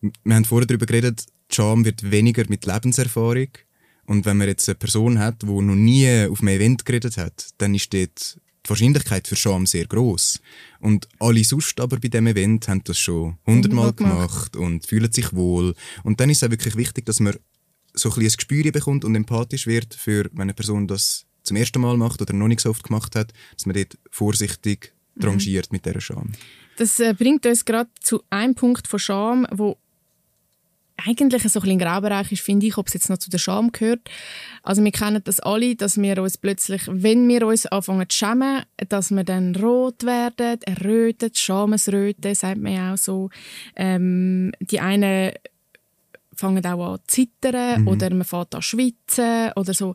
Wir 0.00 0.34
haben 0.34 0.44
vorher 0.44 0.66
darüber 0.66 0.86
geredet, 0.86 1.26
die 1.50 1.54
Scham 1.54 1.84
wird 1.84 2.10
weniger 2.10 2.44
mit 2.48 2.66
Lebenserfahrung. 2.66 3.48
Und 4.06 4.24
wenn 4.24 4.38
man 4.38 4.48
jetzt 4.48 4.68
eine 4.68 4.76
Person 4.76 5.18
hat, 5.18 5.42
die 5.42 5.46
noch 5.46 5.74
nie 5.74 6.26
auf 6.30 6.40
einem 6.40 6.48
Event 6.48 6.86
geredet 6.86 7.18
hat, 7.18 7.48
dann 7.58 7.74
ist 7.74 7.92
dort 7.92 8.38
die 8.68 8.70
Wahrscheinlichkeit 8.70 9.26
für 9.26 9.36
Scham 9.36 9.66
sehr 9.66 9.86
groß. 9.86 10.40
Und 10.80 11.08
alle 11.18 11.42
sonst 11.42 11.80
aber 11.80 11.98
bei 11.98 12.08
dem 12.08 12.26
Event 12.26 12.68
haben 12.68 12.84
das 12.84 12.98
schon 12.98 13.38
hundertmal 13.46 13.92
gemacht 13.92 14.56
und 14.56 14.86
fühlen 14.86 15.10
sich 15.10 15.32
wohl. 15.32 15.74
Und 16.04 16.20
dann 16.20 16.30
ist 16.30 16.38
es 16.38 16.46
auch 16.46 16.50
wirklich 16.50 16.76
wichtig, 16.76 17.06
dass 17.06 17.20
man 17.20 17.34
so 17.94 18.10
ein 18.10 18.14
bisschen 18.14 18.30
ein 18.30 18.36
Gespür 18.36 18.72
bekommt 18.72 19.04
und 19.04 19.14
empathisch 19.14 19.66
wird, 19.66 19.94
für 19.94 20.28
wenn 20.32 20.42
eine 20.42 20.54
Person 20.54 20.86
das 20.86 21.24
zum 21.42 21.56
ersten 21.56 21.80
Mal 21.80 21.96
macht 21.96 22.20
oder 22.20 22.34
noch 22.34 22.48
nicht 22.48 22.60
so 22.60 22.70
oft 22.70 22.84
gemacht 22.84 23.16
hat, 23.16 23.32
dass 23.54 23.66
man 23.66 23.74
dort 23.74 23.98
vorsichtig 24.10 24.92
rangiert 25.18 25.72
mit 25.72 25.84
dieser 25.86 26.00
Scham. 26.00 26.32
Das 26.76 27.00
äh, 27.00 27.14
bringt 27.14 27.44
uns 27.46 27.64
gerade 27.64 27.90
zu 28.00 28.22
einem 28.30 28.54
Punkt 28.54 28.86
von 28.86 28.98
Scham, 28.98 29.46
wo 29.50 29.78
eigentlich 31.06 31.42
so 31.44 31.60
ein 31.60 31.78
Graubereich 31.78 32.32
ist, 32.32 32.42
finde 32.42 32.66
ich, 32.66 32.76
ob 32.76 32.88
es 32.88 32.94
jetzt 32.94 33.08
noch 33.08 33.18
zu 33.18 33.30
der 33.30 33.38
Scham 33.38 33.70
gehört. 33.72 34.00
Also 34.62 34.82
wir 34.82 34.90
kennen 34.90 35.22
das 35.22 35.40
alle, 35.40 35.76
dass 35.76 36.00
wir 36.00 36.20
uns 36.20 36.36
plötzlich, 36.36 36.82
wenn 36.86 37.28
wir 37.28 37.46
uns 37.46 37.66
anfangen 37.66 38.08
zu 38.08 38.16
schämen, 38.16 38.62
dass 38.88 39.10
wir 39.10 39.24
dann 39.24 39.54
rot 39.56 40.04
werden, 40.04 40.60
erröten, 40.62 41.30
Schamesröte, 41.34 42.34
sagt 42.34 42.60
man 42.60 42.72
ja 42.72 42.94
auch 42.94 42.98
so. 42.98 43.30
Ähm, 43.76 44.52
die 44.60 44.80
einen 44.80 45.32
fangen 46.34 46.64
auch 46.64 46.94
an 46.94 47.00
zu 47.06 47.22
zittern 47.24 47.86
oder 47.86 48.10
man 48.10 48.24
fängt 48.24 48.54
an 48.54 48.62
zu 48.62 48.68
schwitzen 48.68 49.52
oder 49.56 49.74
so. 49.74 49.94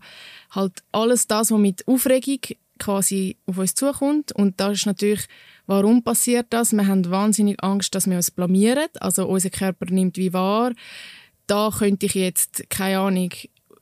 Halt 0.51 0.83
alles 0.91 1.27
das, 1.27 1.51
was 1.51 1.59
mit 1.59 1.87
Aufregung 1.87 2.39
quasi 2.79 3.37
auf 3.45 3.57
uns 3.57 3.75
zukommt. 3.75 4.31
Und 4.33 4.59
da 4.59 4.71
ist 4.71 4.85
natürlich, 4.85 5.25
warum 5.67 6.03
passiert 6.03 6.47
das? 6.49 6.73
Wir 6.73 6.87
haben 6.87 7.09
wahnsinnig 7.09 7.63
Angst, 7.63 7.93
dass 7.95 8.07
wir 8.09 8.17
uns 8.17 8.31
blamieren. 8.31 8.87
Also 8.99 9.27
unser 9.27 9.49
Körper 9.49 9.85
nimmt 9.85 10.17
wie 10.17 10.33
wahr, 10.33 10.73
da 11.47 11.71
könnte 11.77 12.05
ich 12.05 12.15
jetzt, 12.15 12.69
keine 12.69 12.99
Ahnung, 12.99 13.29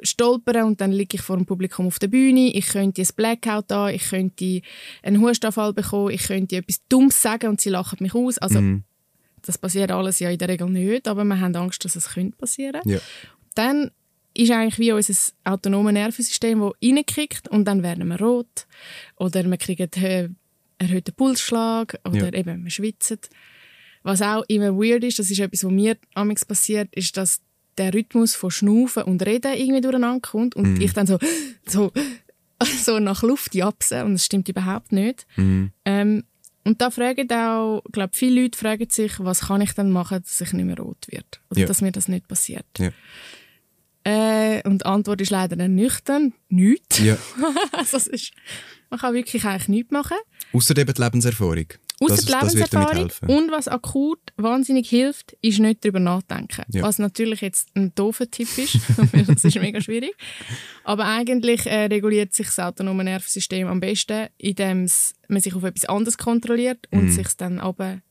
stolpern 0.04 0.64
und 0.64 0.82
dann 0.82 0.92
liege 0.92 1.18
ich 1.18 1.22
vor 1.22 1.38
dem 1.38 1.46
Publikum 1.46 1.86
auf 1.86 2.00
der 2.00 2.08
Bühne, 2.08 2.52
ich 2.56 2.70
könnte 2.70 3.04
ein 3.04 3.08
Blackout 3.16 3.72
haben, 3.72 3.94
ich 3.94 4.10
könnte 4.10 4.62
einen 5.04 5.22
Hustenanfall 5.22 5.74
bekommen, 5.74 6.10
ich 6.10 6.24
könnte 6.24 6.56
etwas 6.58 6.82
Dummes 6.90 7.22
sagen 7.22 7.50
und 7.50 7.62
sie 7.62 7.70
lachen 7.70 7.98
mich 8.02 8.16
aus. 8.16 8.40
Also 8.40 8.60
Mhm. 8.62 8.84
das 9.44 9.60
passiert 9.60 9.92
alles 9.92 10.18
ja 10.20 10.32
in 10.32 10.40
der 10.40 10.50
Regel 10.50 10.70
nicht, 10.72 11.08
aber 11.08 11.24
wir 11.24 11.40
haben 11.40 11.56
Angst, 11.56 11.86
dass 11.86 11.96
es 11.96 12.10
könnte 12.10 12.36
passieren. 12.36 12.82
Ja. 12.86 12.98
Dann 13.54 13.92
ist 14.34 14.52
eigentlich 14.52 14.80
wie 14.80 14.92
unser 14.92 15.14
autonomes 15.44 15.94
Nervensystem, 15.94 16.60
das 16.62 16.72
reinkickt 16.84 17.48
und 17.50 17.66
dann 17.66 17.84
werden 17.84 18.08
wir 18.08 18.20
rot 18.20 18.66
oder 19.18 19.44
wir 19.44 19.58
kriegen 19.58 19.90
einen 19.96 20.36
erhöhten 20.78 21.14
Pulsschlag 21.14 21.98
oder 22.06 22.32
Ja. 22.32 22.34
eben 22.34 22.64
wir 22.64 22.72
schwitzen. 22.72 23.20
Was 24.04 24.22
auch 24.22 24.44
immer 24.48 24.76
weird 24.76 25.04
ist, 25.04 25.20
das 25.20 25.30
ist 25.30 25.40
etwas, 25.40 25.64
was 25.64 25.72
mir 25.72 25.98
amigs 26.16 26.46
passiert, 26.46 26.90
ist, 26.96 27.18
dass 27.18 27.40
der 27.78 27.94
Rhythmus 27.94 28.36
von 28.36 28.52
Schnaufen 28.52 29.04
und 29.04 29.26
Reden 29.26 29.54
irgendwie 29.54 29.82
durcheinander 29.82 30.22
kommt 30.22 30.56
und 30.56 30.82
ich 30.82 30.94
dann 30.94 31.08
so, 31.08 31.20
so, 31.68 31.92
so 32.84 33.00
nach 33.00 33.22
Luft 33.24 33.54
japse 33.56 34.04
und 34.06 34.14
das 34.14 34.26
stimmt 34.26 34.50
überhaupt 34.50 34.92
nicht. 34.92 35.26
Mhm. 35.36 35.72
Ähm, 35.86 36.24
und 36.64 36.80
da 36.82 36.92
fragen 36.92 37.32
auch, 37.32 37.82
ich 37.88 37.92
glaube, 37.92 38.14
viele 38.14 38.44
Leute 38.44 38.58
fragen 38.58 38.88
sich, 38.90 39.14
was 39.20 39.42
kann 39.48 39.62
ich 39.62 39.74
dann 39.74 39.92
machen, 39.92 40.22
dass 40.22 40.42
ich 40.42 40.54
nicht 40.54 40.66
mehr 40.66 40.78
rot 40.78 41.08
werde 41.10 41.26
oder 41.50 41.62
Ja. 41.62 41.66
dass 41.68 41.82
mir 41.82 41.92
das 41.92 42.08
nicht 42.08 42.28
passiert. 42.28 42.66
Ja. 42.78 42.92
Äh, 44.04 44.68
und 44.68 44.82
die 44.82 44.86
Antwort 44.86 45.22
ist 45.22 45.30
leider 45.30 45.56
nüchtern, 45.68 46.34
nichts. 46.50 47.00
Ja. 47.00 47.18
also 47.72 47.98
es 47.98 48.08
ist, 48.08 48.32
man 48.90 49.00
kann 49.00 49.14
wirklich 49.14 49.46
eigentlich 49.46 49.68
nichts 49.68 49.92
machen. 49.92 50.18
Eben 50.54 50.94
die 50.94 51.02
Lebenserfahrung. 51.02 51.68
Außer 52.02 52.26
die 52.26 52.32
Lebenserfahrung. 52.32 53.12
Und 53.28 53.52
was 53.52 53.68
akut 53.68 54.20
wahnsinnig 54.36 54.90
hilft, 54.90 55.34
ist 55.42 55.60
nicht 55.60 55.86
darüber 55.86 56.00
nachdenken. 56.00 56.64
Ja. 56.70 56.82
Was 56.82 56.98
natürlich 56.98 57.42
jetzt 57.42 57.70
ein 57.76 57.94
doofer 57.94 58.30
Tipp 58.30 58.58
ist, 58.58 58.80
weil 59.14 59.24
das 59.26 59.44
ist 59.44 59.56
mega 59.58 59.80
schwierig. 59.80 60.16
Aber 60.84 61.06
eigentlich 61.06 61.68
äh, 61.68 61.86
reguliert 61.86 62.34
sich 62.34 62.48
das 62.48 62.60
autonome 62.60 63.04
Nervensystem 63.04 63.68
am 63.68 63.80
besten, 63.80 64.30
indem 64.40 64.90
man 65.28 65.42
sich 65.42 65.54
auf 65.54 65.64
etwas 65.64 65.86
anderes 65.86 66.18
kontrolliert 66.18 66.88
und 66.90 67.06
Mhm. 67.06 67.12
sich 67.12 67.28
dann 67.38 67.60
aber 67.60 68.02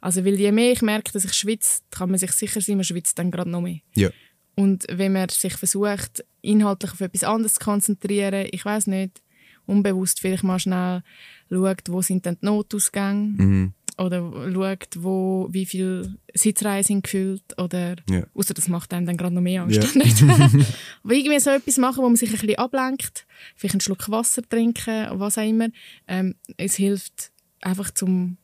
also 0.00 0.24
weil 0.24 0.38
je 0.38 0.52
mehr 0.52 0.72
ich 0.72 0.82
merke, 0.82 1.10
dass 1.12 1.24
ich 1.24 1.32
schwitze, 1.32 1.80
kann 1.90 2.10
man 2.10 2.18
sich 2.18 2.30
sicher 2.32 2.60
sein, 2.60 2.76
man 2.76 2.84
schwitzt 2.84 3.18
dann 3.18 3.30
gerade 3.30 3.50
noch 3.50 3.60
mehr. 3.60 3.78
Ja. 3.94 4.10
Und 4.56 4.86
wenn 4.90 5.12
man 5.12 5.28
sich 5.28 5.54
versucht, 5.54 6.24
inhaltlich 6.42 6.92
auf 6.92 7.00
etwas 7.00 7.24
anderes 7.24 7.54
zu 7.54 7.60
konzentrieren, 7.64 8.48
ich 8.50 8.64
weiß 8.64 8.86
nicht, 8.88 9.20
unbewusst 9.66 10.20
vielleicht 10.20 10.44
mal 10.44 10.58
schnell 10.58 11.02
schaut, 11.50 11.82
wo 11.88 12.00
sind 12.02 12.24
denn 12.26 12.38
die 12.40 12.46
Notausgänge 12.46 13.42
Mhm. 13.42 13.72
oder 13.98 14.32
schaut, 14.52 14.88
wo, 14.96 15.48
wie 15.50 15.66
viele 15.66 16.14
Sitzreihen 16.34 16.84
sind 16.84 17.02
gefüllt 17.04 17.42
oder 17.58 17.96
Ja. 18.08 18.22
außer 18.34 18.54
das 18.54 18.68
macht 18.68 18.94
einem 18.94 19.06
dann 19.06 19.16
gerade 19.16 19.34
noch 19.34 19.42
mehr 19.42 19.62
Angst. 19.62 19.76
Ja. 19.94 20.02
Aber 21.04 21.12
irgendwie 21.14 21.38
so 21.40 21.50
etwas 21.50 21.76
machen, 21.78 21.98
wo 21.98 22.08
man 22.08 22.16
sich 22.16 22.30
ein 22.30 22.38
bisschen 22.38 22.58
ablenkt, 22.58 23.26
vielleicht 23.56 23.74
einen 23.74 23.80
Schluck 23.82 24.08
Wasser 24.10 24.42
trinken, 24.48 25.06
was 25.18 25.36
auch 25.38 25.46
immer. 25.46 25.68
Ähm, 26.08 26.34
es 26.56 26.76
hilft 26.76 27.30
einfach 27.60 27.90
zum 27.90 28.38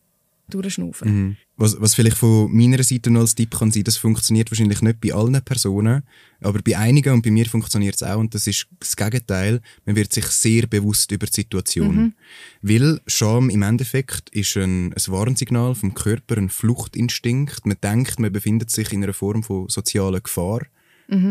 Durchschnaufen. 0.49 1.09
Mhm. 1.09 1.37
Was, 1.63 1.81
was 1.81 1.95
vielleicht 1.95 2.17
von 2.17 2.53
meiner 2.53 2.83
Seite 2.83 3.09
noch 3.09 3.21
als 3.21 3.37
Tipp 3.37 3.57
kann 3.57 3.71
sein, 3.71 3.85
das 3.85 3.97
funktioniert 3.97 4.51
wahrscheinlich 4.51 4.83
nicht 4.83 5.01
bei 5.01 5.15
allen 5.15 5.41
Personen, 5.45 6.03
aber 6.41 6.61
bei 6.61 6.77
einigen 6.77 7.15
und 7.15 7.23
bei 7.23 7.31
mir 7.31 7.47
funktioniert 7.47 7.95
es 7.95 8.03
auch 8.03 8.19
und 8.19 8.35
das 8.35 8.49
ist 8.49 8.67
das 8.81 8.97
Gegenteil. 8.97 9.61
Man 9.85 9.95
wird 9.95 10.13
sich 10.13 10.25
sehr 10.27 10.67
bewusst 10.67 11.13
über 11.13 11.27
die 11.27 11.33
Situation. 11.33 12.15
Weil 12.63 13.01
Scham 13.07 13.49
im 13.49 13.63
Endeffekt 13.63 14.29
ist 14.31 14.57
ein, 14.57 14.93
ein 14.93 15.03
Warnsignal 15.07 15.77
vom 15.77 15.95
Körper, 15.95 16.37
ein 16.37 16.49
Fluchtinstinkt. 16.49 17.65
Man 17.65 17.77
denkt, 17.81 18.19
man 18.19 18.33
befindet 18.33 18.71
sich 18.73 18.93
in 18.93 19.05
einer 19.05 19.13
Form 19.13 19.45
von 19.45 19.69
sozialer 19.69 20.21
Gefahr. 20.21 20.63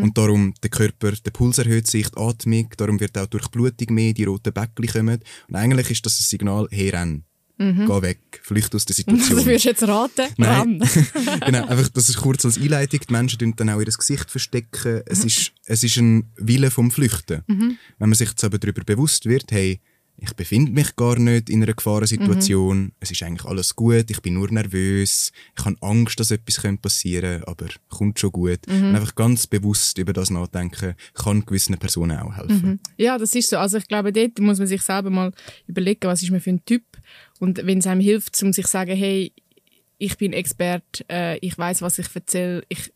Und 0.01 0.17
darum 0.17 0.53
der 0.63 0.69
Körper, 0.69 1.11
der 1.11 1.31
Puls 1.31 1.57
erhöht 1.57 1.87
sich, 1.87 2.07
die 2.07 2.17
Atmung, 2.17 2.69
darum 2.77 3.01
wird 3.01 3.17
auch 3.17 3.27
durch 3.27 3.49
Blutung 3.49 3.95
mehr, 3.95 4.13
die 4.13 4.23
roten 4.23 4.53
Bäckchen 4.53 4.87
kommen. 4.87 5.19
Und 5.49 5.55
eigentlich 5.55 5.91
ist 5.91 6.05
das 6.05 6.21
ein 6.21 6.23
Signal, 6.23 6.69
hey, 6.71 6.89
renn, 6.89 7.25
geh 7.61 8.01
weg, 8.01 8.19
flücht 8.43 8.73
aus 8.75 8.85
der 8.85 8.95
Situation. 8.97 9.37
Das 9.37 9.45
würdest 9.45 9.65
du 9.65 9.69
jetzt 9.69 9.83
raten? 9.83 10.27
Nein. 10.37 10.79
Genau, 11.45 11.65
einfach, 11.65 11.89
das 11.89 12.09
ist 12.09 12.17
kurz 12.17 12.45
als 12.45 12.57
Einleitung. 12.57 12.99
Die 13.07 13.11
Menschen 13.11 13.39
tun 13.39 13.53
dann 13.55 13.69
auch 13.69 13.79
ihr 13.79 13.85
Gesicht 13.85 14.29
verstecken. 14.29 15.01
Es 15.05 15.23
ist, 15.25 15.51
es 15.65 15.83
ist 15.83 15.97
ein 15.97 16.31
Wille 16.35 16.71
vom 16.71 16.91
Flüchten. 16.91 17.43
Wenn 17.47 17.77
man 17.97 18.13
sich 18.13 18.29
jetzt 18.29 18.43
aber 18.43 18.57
darüber 18.57 18.83
bewusst 18.83 19.25
wird, 19.25 19.51
hey, 19.51 19.79
ich 20.23 20.33
befinde 20.33 20.71
mich 20.71 20.95
gar 20.95 21.17
nicht 21.17 21.49
in 21.49 21.63
einer 21.63 21.73
Gefahrensituation, 21.73 22.91
es 22.99 23.09
ist 23.09 23.23
eigentlich 23.23 23.45
alles 23.45 23.75
gut, 23.75 24.09
ich 24.11 24.21
bin 24.21 24.35
nur 24.35 24.51
nervös, 24.51 25.31
ich 25.57 25.65
habe 25.65 25.75
Angst, 25.81 26.19
dass 26.19 26.29
etwas 26.29 26.61
passieren 26.79 27.41
könnte, 27.41 27.47
aber 27.47 27.65
kommt 27.89 28.19
schon 28.19 28.31
gut. 28.31 28.59
Und 28.67 28.95
einfach 28.95 29.15
ganz 29.15 29.47
bewusst 29.47 29.97
über 29.97 30.13
das 30.13 30.29
nachdenken, 30.29 30.93
kann 31.15 31.43
gewissen 31.45 31.75
Personen 31.77 32.19
auch 32.19 32.35
helfen. 32.35 32.79
Ja, 32.97 33.17
das 33.17 33.33
ist 33.33 33.49
so. 33.49 33.57
Also 33.57 33.77
ich 33.77 33.87
glaube, 33.87 34.13
dort 34.13 34.39
muss 34.39 34.59
man 34.59 34.67
sich 34.67 34.83
selber 34.83 35.09
mal 35.09 35.31
überlegen, 35.65 36.07
was 36.07 36.21
ist 36.21 36.31
man 36.31 36.39
für 36.39 36.51
ein 36.51 36.63
Typ. 36.65 36.83
Und 37.41 37.65
wenn 37.65 37.79
es 37.79 37.87
einem 37.87 38.01
hilft, 38.01 38.41
um 38.43 38.53
sich 38.53 38.67
zu 38.67 38.71
sagen, 38.71 38.95
hey, 38.95 39.33
ich 39.97 40.15
bin 40.15 40.31
Expert, 40.31 41.03
äh, 41.09 41.39
ich 41.39 41.57
weiß, 41.57 41.81
was 41.81 41.97
ich 41.97 42.05
erzähle, 42.13 42.63
ich, 42.69 42.93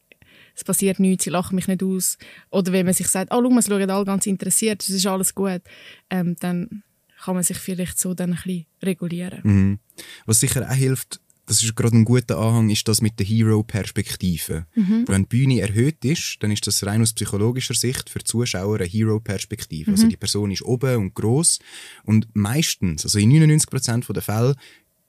es 0.56 0.64
passiert 0.64 1.00
nichts, 1.00 1.24
sie 1.24 1.32
lachen 1.32 1.56
mich 1.56 1.68
nicht 1.68 1.82
aus. 1.82 2.20
Oder 2.52 2.72
wenn 2.72 2.86
man 2.86 2.94
sich 2.94 3.08
sagt, 3.08 3.34
oh, 3.34 3.42
schau 3.42 3.58
es 3.58 3.66
schauen 3.66 3.90
alle 3.90 4.06
ganz 4.06 4.28
interessiert, 4.28 4.84
es 4.84 4.90
ist 4.90 5.08
alles 5.08 5.34
gut, 5.34 5.64
ähm, 6.12 6.36
dann 6.40 6.84
kann 7.24 7.34
man 7.34 7.44
sich 7.44 7.58
vielleicht 7.58 7.98
so 7.98 8.14
dann 8.14 8.34
ein 8.34 8.36
bisschen 8.36 8.68
regulieren. 8.84 9.40
Mhm. 9.42 9.80
Was 10.28 10.42
sicher 10.42 10.70
auch 10.70 10.76
hilft, 10.76 11.22
das 11.46 11.64
ist 11.64 11.76
gerade 11.76 11.96
ein 11.96 12.06
guter 12.06 12.38
Anhang, 12.38 12.70
ist 12.70 12.88
das 12.88 13.02
mit 13.02 13.20
der 13.20 13.26
Hero-Perspektive. 13.26 14.66
Wenn 15.08 15.24
die 15.24 15.28
Bühne 15.28 15.62
erhöht 15.62 16.04
ist, 16.04 16.38
dann 16.40 16.52
ist 16.52 16.66
das 16.66 16.84
rein 16.86 17.02
aus 17.02 17.14
psychologischer 17.14 17.74
Sicht 17.76 18.10
für 18.10 18.20
die 18.20 18.26
Zuschauer 18.26 18.78
eine 18.78 18.86
Hero-Perspektive. 18.86 19.92
Also 19.92 20.08
die 20.08 20.18
Person 20.18 20.52
ist 20.52 20.64
oben 20.64 20.96
und 20.98 21.14
groß 21.14 21.60
und 22.04 22.28
meistens, 22.34 23.04
also 23.04 23.20
in 23.20 23.32
99% 23.32 24.12
der 24.12 24.24
Fälle, 24.24 24.56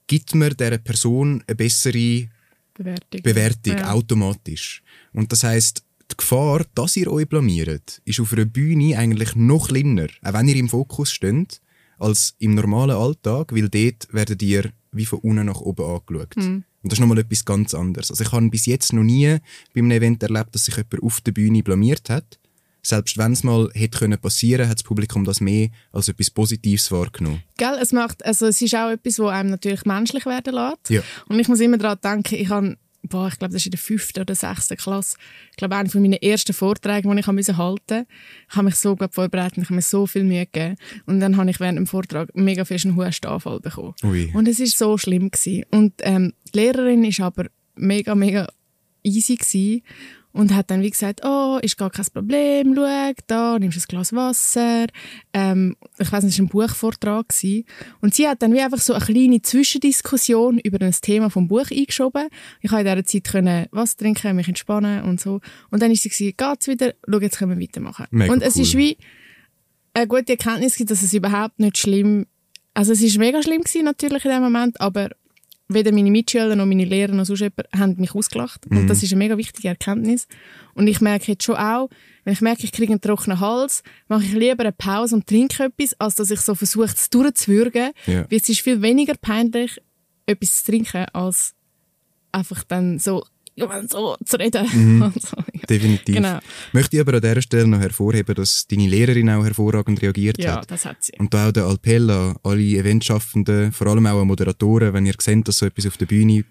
gibt 0.07 0.35
man 0.35 0.55
dieser 0.55 0.77
Person 0.77 1.43
eine 1.47 1.55
bessere 1.55 2.29
Bewertung. 2.73 3.21
Bewertung 3.23 3.77
Ja. 3.77 3.91
automatisch. 3.91 4.83
Und 5.13 5.31
das 5.31 5.43
heißt, 5.43 5.83
die 6.11 6.17
Gefahr, 6.17 6.65
dass 6.75 6.95
ihr 6.95 7.11
euch 7.11 7.27
blamiert, 7.27 8.01
ist 8.05 8.19
auf 8.19 8.31
einer 8.33 8.45
Bühne 8.45 8.97
eigentlich 8.97 9.35
noch 9.35 9.67
kleiner, 9.67 10.07
auch 10.21 10.33
wenn 10.33 10.47
ihr 10.47 10.55
im 10.55 10.69
Fokus 10.69 11.11
steht, 11.11 11.61
als 11.99 12.35
im 12.39 12.53
normalen 12.53 12.95
Alltag, 12.95 13.53
weil 13.53 13.69
dort 13.69 14.07
werdet 14.13 14.41
ihr 14.43 14.71
wie 14.91 15.05
von 15.05 15.19
unten 15.19 15.45
nach 15.45 15.61
oben 15.61 15.85
angeschaut. 15.85 16.35
Hm. 16.35 16.63
Und 16.83 16.91
das 16.91 16.99
ist 16.99 17.01
nochmal 17.01 17.19
etwas 17.19 17.43
ganz 17.43 17.73
anderes. 17.73 18.11
Also 18.11 18.23
ich 18.23 18.31
habe 18.31 18.49
bis 18.49 18.65
jetzt 18.65 18.93
noch 18.93 19.03
nie 19.03 19.37
bei 19.73 19.81
einem 19.81 19.91
Event 19.91 20.23
erlebt, 20.23 20.55
dass 20.55 20.65
sich 20.65 20.77
jemand 20.77 21.03
auf 21.03 21.21
der 21.21 21.31
Bühne 21.31 21.63
blamiert 21.63 22.09
hat. 22.09 22.39
Selbst 22.81 23.17
wenn 23.17 23.33
es 23.33 23.43
mal 23.43 23.69
hätte 23.73 23.99
können 23.99 24.17
passieren, 24.17 24.69
hat 24.69 24.77
das 24.77 24.83
Publikum 24.83 25.25
das 25.25 25.41
mehr 25.41 25.67
als 25.91 26.07
etwas 26.07 26.29
Positives 26.29 26.89
wahrgenommen. 26.89 27.43
Gell, 27.57 27.77
es 27.81 27.91
macht, 27.91 28.23
also 28.25 28.45
es 28.45 28.61
ist 28.61 28.75
auch 28.75 28.89
etwas, 28.89 29.19
was 29.19 29.33
einem 29.33 29.49
natürlich 29.49 29.83
menschlich 29.83 30.25
werden 30.25 30.53
lässt. 30.53 30.89
Ja. 30.89 31.01
Und 31.27 31.37
ich 31.37 31.49
muss 31.49 31.59
immer 31.59 31.77
daran 31.77 31.97
denken, 32.01 32.35
ich 32.35 32.47
habe, 32.47 32.77
boah, 33.07 33.27
ich 33.27 33.39
glaube, 33.39 33.53
das 33.53 33.61
ist 33.61 33.67
in 33.67 33.71
der 33.71 33.79
fünften 33.79 34.21
oder 34.21 34.35
sechsten 34.35 34.77
Klasse, 34.77 35.17
ich 35.51 35.57
glaube, 35.57 35.75
einer 35.75 35.89
von 35.89 36.01
meinen 36.01 36.13
ersten 36.13 36.53
Vorträgen, 36.53 37.11
die 37.11 37.19
ich 37.19 37.27
musste 37.27 37.57
halten, 37.57 38.05
ich 38.49 38.55
habe 38.55 38.65
mich 38.65 38.75
so 38.75 38.95
gut 38.95 39.13
vorbereitet, 39.13 39.57
ich 39.57 39.65
habe 39.65 39.75
mir 39.75 39.81
so 39.81 40.05
viel 40.07 40.23
Mühe 40.23 40.45
gegeben. 40.45 40.75
Und 41.05 41.19
dann 41.19 41.37
habe 41.37 41.49
ich 41.49 41.59
während 41.59 41.77
dem 41.77 41.87
Vortrag 41.87 42.29
mega 42.35 42.65
fest 42.65 42.85
einen 42.85 42.95
Hustenanfall 42.95 43.59
bekommen. 43.59 43.93
Ui. 44.03 44.31
Und 44.33 44.47
es 44.47 44.59
ist 44.59 44.77
so 44.77 44.97
schlimm 44.97 45.31
gewesen. 45.31 45.65
Und 45.71 45.93
ähm, 45.99 46.33
die 46.53 46.59
Lehrerin 46.59 47.03
ist 47.03 47.19
aber 47.19 47.45
mega, 47.75 48.15
mega 48.15 48.47
easy 49.03 49.35
gewesen 49.35 49.81
und 50.37 50.53
hat 50.53 50.69
dann 50.69 50.83
wie 50.83 50.91
gesagt, 50.91 51.21
oh, 51.25 51.57
ist 51.61 51.77
gar 51.77 51.89
kein 51.89 52.05
Problem, 52.13 52.75
schau, 52.75 53.11
da, 53.25 53.57
nimmst 53.59 53.77
ein 53.77 53.83
Glas 53.87 54.13
Wasser. 54.13 54.85
Ähm, 55.33 55.75
ich 55.97 56.11
weiß 56.11 56.23
nicht, 56.23 56.33
es 56.33 56.39
war 56.39 56.45
ein 56.45 56.49
Buchvortrag. 56.49 57.29
Gewesen. 57.29 57.65
Und 58.01 58.13
sie 58.13 58.27
hat 58.27 58.41
dann 58.41 58.53
wie 58.53 58.61
einfach 58.61 58.77
so 58.77 58.93
eine 58.93 59.03
kleine 59.03 59.41
Zwischendiskussion 59.41 60.59
über 60.59 60.79
ein 60.85 60.91
Thema 60.91 61.29
vom 61.29 61.47
Buch 61.47 61.71
eingeschoben. 61.71 62.27
Ich 62.61 62.69
konnte 62.69 62.87
in 62.87 62.95
dieser 62.95 63.05
Zeit 63.05 63.31
können 63.31 63.65
Wasser 63.71 63.97
trinken, 63.97 64.35
mich 64.35 64.47
entspannen 64.47 65.03
und 65.03 65.19
so. 65.19 65.41
Und 65.71 65.81
dann 65.81 65.91
ist 65.91 66.03
sie 66.03 66.09
gesagt, 66.09 66.37
geht's 66.37 66.67
wieder, 66.67 66.93
schau, 67.09 67.19
jetzt 67.19 67.39
können 67.39 67.57
wir 67.57 67.61
weitermachen. 67.61 68.05
Mega 68.11 68.31
und 68.31 68.43
es 68.43 68.55
cool. 68.55 68.61
ist 68.61 68.77
wie 68.77 68.97
eine 69.95 70.07
gute 70.07 70.33
Erkenntnis, 70.33 70.77
dass 70.77 71.01
es 71.01 71.13
überhaupt 71.13 71.59
nicht 71.59 71.77
schlimm 71.77 72.27
also 72.77 72.91
es 72.91 73.01
ist 73.01 73.17
mega 73.17 73.41
schlimm 73.41 73.63
gewesen, 73.63 73.85
natürlich 73.85 74.23
in 74.23 74.29
dem 74.29 74.43
Moment, 74.43 74.79
aber 74.79 75.09
weder 75.67 75.91
meine 75.91 76.11
Mitschüler 76.11 76.55
noch 76.55 76.65
meine 76.65 76.85
Lehrer 76.85 77.13
noch 77.13 77.25
sonst 77.25 77.41
jemand 77.41 77.67
haben 77.75 77.95
mich 77.97 78.15
ausgelacht. 78.15 78.65
Und 78.67 78.87
das 78.87 79.03
ist 79.03 79.11
eine 79.11 79.19
mega 79.19 79.37
wichtige 79.37 79.67
Erkenntnis. 79.67 80.27
Und 80.73 80.87
ich 80.87 81.01
merke 81.01 81.31
jetzt 81.31 81.43
schon 81.43 81.55
auch, 81.55 81.89
wenn 82.23 82.33
ich 82.33 82.41
merke, 82.41 82.63
ich 82.63 82.71
kriege 82.71 82.91
einen 82.91 83.01
trockenen 83.01 83.39
Hals, 83.39 83.83
mache 84.07 84.23
ich 84.23 84.33
lieber 84.33 84.63
eine 84.63 84.71
Pause 84.71 85.15
und 85.15 85.27
trinke 85.27 85.65
etwas, 85.65 85.99
als 85.99 86.15
dass 86.15 86.31
ich 86.31 86.39
so 86.39 86.55
versuche, 86.55 86.85
es 86.85 87.09
durchzuwürgen. 87.09 87.91
Ja. 88.05 88.29
Weil 88.29 88.37
es 88.37 88.49
ist 88.49 88.61
viel 88.61 88.81
weniger 88.81 89.15
peinlich, 89.15 89.81
etwas 90.25 90.63
zu 90.63 90.71
trinken, 90.71 91.05
als 91.13 91.53
einfach 92.31 92.63
dann 92.63 92.99
so, 92.99 93.25
so 93.89 94.15
zu 94.25 94.37
reden. 94.37 95.01
Und 95.01 95.21
so, 95.21 95.35
ja. 95.37 95.65
Definitiv. 95.69 96.15
Genau. 96.15 96.39
Möchte 96.73 96.95
ich 96.97 97.01
aber 97.01 97.15
an 97.15 97.21
dieser 97.21 97.41
Stelle 97.41 97.67
noch 97.67 97.79
hervorheben, 97.79 98.35
dass 98.35 98.67
deine 98.67 98.87
Lehrerin 98.87 99.29
auch 99.29 99.43
hervorragend 99.43 100.01
reagiert 100.01 100.37
Ja, 100.37 100.57
hat. 100.57 100.71
das 100.71 100.85
hat 100.85 101.03
sie. 101.03 101.13
Und 101.19 101.33
da 101.33 101.47
auch 101.49 101.51
der 101.51 101.67
Appell 101.69 102.09
an 102.09 102.35
alle 102.43 102.61
Eventschaffenden, 102.61 103.71
vor 103.71 103.87
allem 103.87 104.05
auch 104.07 104.21
an 104.21 104.27
Moderatoren, 104.27 104.93
wenn 104.93 105.05
ihr 105.05 105.15
seht, 105.19 105.47
dass 105.47 105.57
so 105.59 105.65
etwas 105.65 105.87
auf 105.87 105.97
der 105.97 106.05
Bühne 106.05 106.43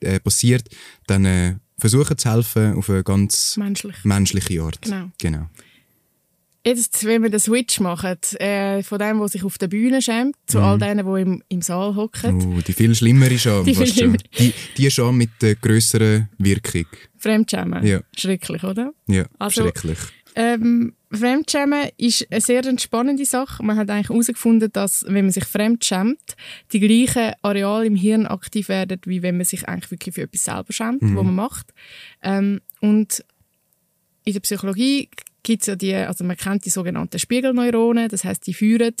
äh, 0.00 0.20
passiert, 0.20 0.68
dann 1.06 1.24
äh, 1.24 1.56
versuchen 1.78 2.16
zu 2.18 2.30
helfen 2.30 2.74
auf 2.74 2.90
eine 2.90 3.02
ganz 3.02 3.56
Menschlich. 3.56 3.96
menschliche 4.04 4.62
Art. 4.62 4.80
Genau. 4.82 5.10
genau. 5.20 5.46
Jetzt, 6.64 7.04
wenn 7.06 7.22
wir 7.22 7.30
den 7.30 7.40
Switch 7.40 7.80
machen, 7.80 8.16
äh, 8.38 8.82
von 8.82 8.98
dem, 8.98 9.18
der 9.18 9.28
sich 9.28 9.44
auf 9.44 9.56
der 9.56 9.68
Bühne 9.68 10.02
schämt, 10.02 10.36
zu 10.46 10.58
all 10.60 10.78
denen, 10.78 11.06
die 11.06 11.22
im, 11.22 11.42
im 11.48 11.62
Saal 11.62 11.94
hocken, 11.96 12.34
Uh, 12.56 12.60
die 12.60 12.74
viel 12.74 12.94
schlimmere 12.94 13.38
Scham. 13.38 13.64
Die 13.64 13.74
fast 13.74 13.88
schon. 13.88 13.96
schlimmer- 13.96 14.18
Die, 14.38 14.52
die 14.76 14.90
Scham 14.90 15.16
mit 15.16 15.30
der 15.40 15.54
grösseren 15.54 16.28
Wirkung. 16.36 16.84
Fremdschämen. 17.16 17.86
Ja. 17.86 18.00
Schrecklich, 18.16 18.62
oder? 18.62 18.92
Ja, 19.06 19.24
Also- 19.38 19.62
schrecklich. 19.62 19.98
Ähm, 20.36 20.92
Fremdschämen 21.10 21.88
ist 21.96 22.30
eine 22.30 22.40
sehr 22.40 22.62
spannende 22.78 23.24
Sache. 23.24 23.64
Man 23.64 23.76
hat 23.76 23.90
eigentlich 23.90 24.10
herausgefunden, 24.10 24.70
dass, 24.72 25.04
wenn 25.08 25.24
man 25.24 25.32
sich 25.32 25.44
fremdschämt, 25.44 26.20
die 26.72 26.78
gleichen 26.78 27.32
Areale 27.42 27.86
im 27.86 27.96
Hirn 27.96 28.26
aktiv 28.26 28.68
werden, 28.68 29.00
wie 29.06 29.22
wenn 29.22 29.36
man 29.38 29.44
sich 29.44 29.66
eigentlich 29.68 29.90
wirklich 29.90 30.14
für 30.14 30.22
etwas 30.22 30.44
selber 30.44 30.72
schämt, 30.72 31.02
was 31.02 31.10
man 31.10 31.34
macht. 31.34 31.72
Ähm, 32.22 32.60
und 32.80 33.24
in 34.24 34.34
der 34.34 34.40
Psychologie 34.40 35.08
gibt 35.42 35.62
es 35.62 35.66
ja 35.68 35.76
die, 35.76 35.94
also 35.94 36.24
man 36.24 36.36
kennt 36.36 36.64
die 36.64 36.70
sogenannten 36.70 37.18
Spiegelneuronen, 37.18 38.08
das 38.08 38.24
heißt, 38.24 38.46
die 38.46 38.54
führen, 38.54 38.94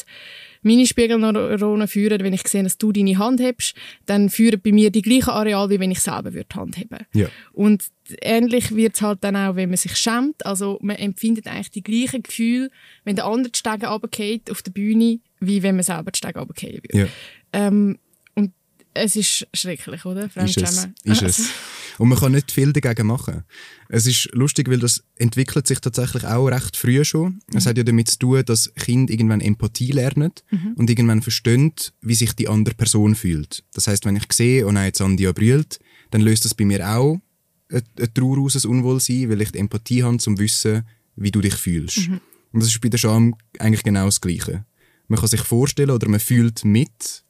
meine 0.62 0.86
Spiegelneuronen 0.86 1.88
führen, 1.88 2.20
wenn 2.22 2.32
ich 2.32 2.46
sehe, 2.46 2.62
dass 2.62 2.78
du 2.78 2.92
deine 2.92 3.18
Hand 3.18 3.40
hebst, 3.40 3.74
dann 4.06 4.28
führen 4.28 4.60
bei 4.60 4.72
mir 4.72 4.90
die 4.90 5.02
gleichen 5.02 5.30
Areale, 5.30 5.70
wie 5.70 5.80
wenn 5.80 5.90
ich 5.90 6.00
selber 6.00 6.34
würde 6.34 6.46
die 6.52 6.56
Hand 6.56 6.76
heben. 6.78 6.98
Ja. 7.14 7.28
Und 7.52 7.84
ähnlich 8.20 8.74
wird 8.74 8.94
es 8.94 9.02
halt 9.02 9.18
dann 9.22 9.36
auch, 9.36 9.56
wenn 9.56 9.70
man 9.70 9.78
sich 9.78 9.96
schämt. 9.96 10.44
Also 10.44 10.78
man 10.82 10.96
empfindet 10.96 11.46
eigentlich 11.46 11.70
die 11.70 11.82
gleichen 11.82 12.22
Gefühle, 12.22 12.70
wenn 13.04 13.16
der 13.16 13.26
andere 13.26 13.52
die 13.52 13.58
Stege 13.58 13.86
runterfällt 13.86 14.50
auf 14.50 14.62
der 14.62 14.72
Bühne, 14.72 15.20
wie 15.40 15.62
wenn 15.62 15.76
man 15.76 15.84
selber 15.84 16.10
die 16.10 16.18
Stege 16.18 16.38
runterfallen 16.38 16.80
würde. 16.82 16.98
Ja. 16.98 17.06
Ähm, 17.52 17.98
und 18.34 18.52
es 18.92 19.16
ist 19.16 19.46
schrecklich, 19.54 20.04
oder? 20.04 20.24
Ist 20.24 20.36
es. 20.36 20.54
Fremdschämen. 20.54 20.94
Ist 21.04 21.22
es. 21.22 21.50
Und 22.00 22.08
man 22.08 22.18
kann 22.18 22.32
nicht 22.32 22.50
viel 22.50 22.72
dagegen 22.72 23.08
machen. 23.08 23.44
Es 23.90 24.06
ist 24.06 24.30
lustig, 24.32 24.70
weil 24.70 24.78
das 24.78 25.04
entwickelt 25.16 25.66
sich 25.66 25.80
tatsächlich 25.80 26.24
auch 26.24 26.46
recht 26.46 26.74
früh 26.74 27.04
schon. 27.04 27.42
Es 27.52 27.66
hat 27.66 27.76
ja 27.76 27.84
damit 27.84 28.08
zu 28.08 28.18
tun, 28.18 28.42
dass 28.46 28.72
Kinder 28.72 29.12
irgendwann 29.12 29.42
Empathie 29.42 29.92
lernen 29.92 30.32
und 30.76 30.88
irgendwann 30.88 31.20
verstehen, 31.20 31.74
wie 32.00 32.14
sich 32.14 32.32
die 32.32 32.48
andere 32.48 32.74
Person 32.74 33.14
fühlt. 33.14 33.64
Das 33.74 33.86
heißt, 33.86 34.06
wenn 34.06 34.16
ich 34.16 34.32
sehe, 34.32 34.66
oh 34.66 34.72
nein, 34.72 34.86
jetzt 34.86 35.02
Andia 35.02 35.32
brüllt, 35.32 35.78
dann 36.10 36.22
löst 36.22 36.46
das 36.46 36.54
bei 36.54 36.64
mir 36.64 36.88
auch 36.88 37.20
eine, 37.68 38.14
Trauer 38.14 38.38
aus, 38.38 38.64
ein 38.64 38.70
Unwohlsein, 38.70 39.28
weil 39.28 39.42
ich 39.42 39.52
die 39.52 39.58
Empathie 39.58 40.02
habe, 40.02 40.14
um 40.14 40.18
zu 40.18 40.38
wissen, 40.38 40.84
wie 41.16 41.30
du 41.30 41.42
dich 41.42 41.54
fühlst. 41.54 42.08
Und 42.52 42.62
das 42.62 42.70
ist 42.70 42.80
bei 42.80 42.88
der 42.88 42.96
Scham 42.96 43.34
eigentlich 43.58 43.82
genau 43.82 44.06
das 44.06 44.22
Gleiche. 44.22 44.64
Man 45.08 45.18
kann 45.20 45.28
sich 45.28 45.42
vorstellen 45.42 45.90
oder 45.90 46.08
man 46.08 46.18
fühlt 46.18 46.64
mit, 46.64 47.24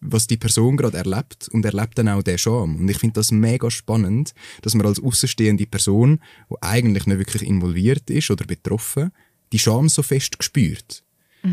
was 0.00 0.26
die 0.26 0.36
Person 0.36 0.76
gerade 0.76 0.96
erlebt 0.96 1.48
und 1.48 1.64
erlebt 1.64 1.98
dann 1.98 2.08
auch 2.08 2.22
den 2.22 2.38
Scham. 2.38 2.76
Und 2.76 2.88
ich 2.88 2.98
finde 2.98 3.14
das 3.14 3.32
mega 3.32 3.70
spannend, 3.70 4.32
dass 4.62 4.74
man 4.74 4.86
als 4.86 5.02
außenstehende 5.02 5.66
Person, 5.66 6.20
die 6.50 6.56
eigentlich 6.60 7.06
nicht 7.06 7.18
wirklich 7.18 7.42
involviert 7.42 8.08
ist 8.10 8.30
oder 8.30 8.44
betroffen, 8.44 9.10
die 9.52 9.58
Scham 9.58 9.88
so 9.88 10.02
fest 10.02 10.36
spürt. 10.40 11.02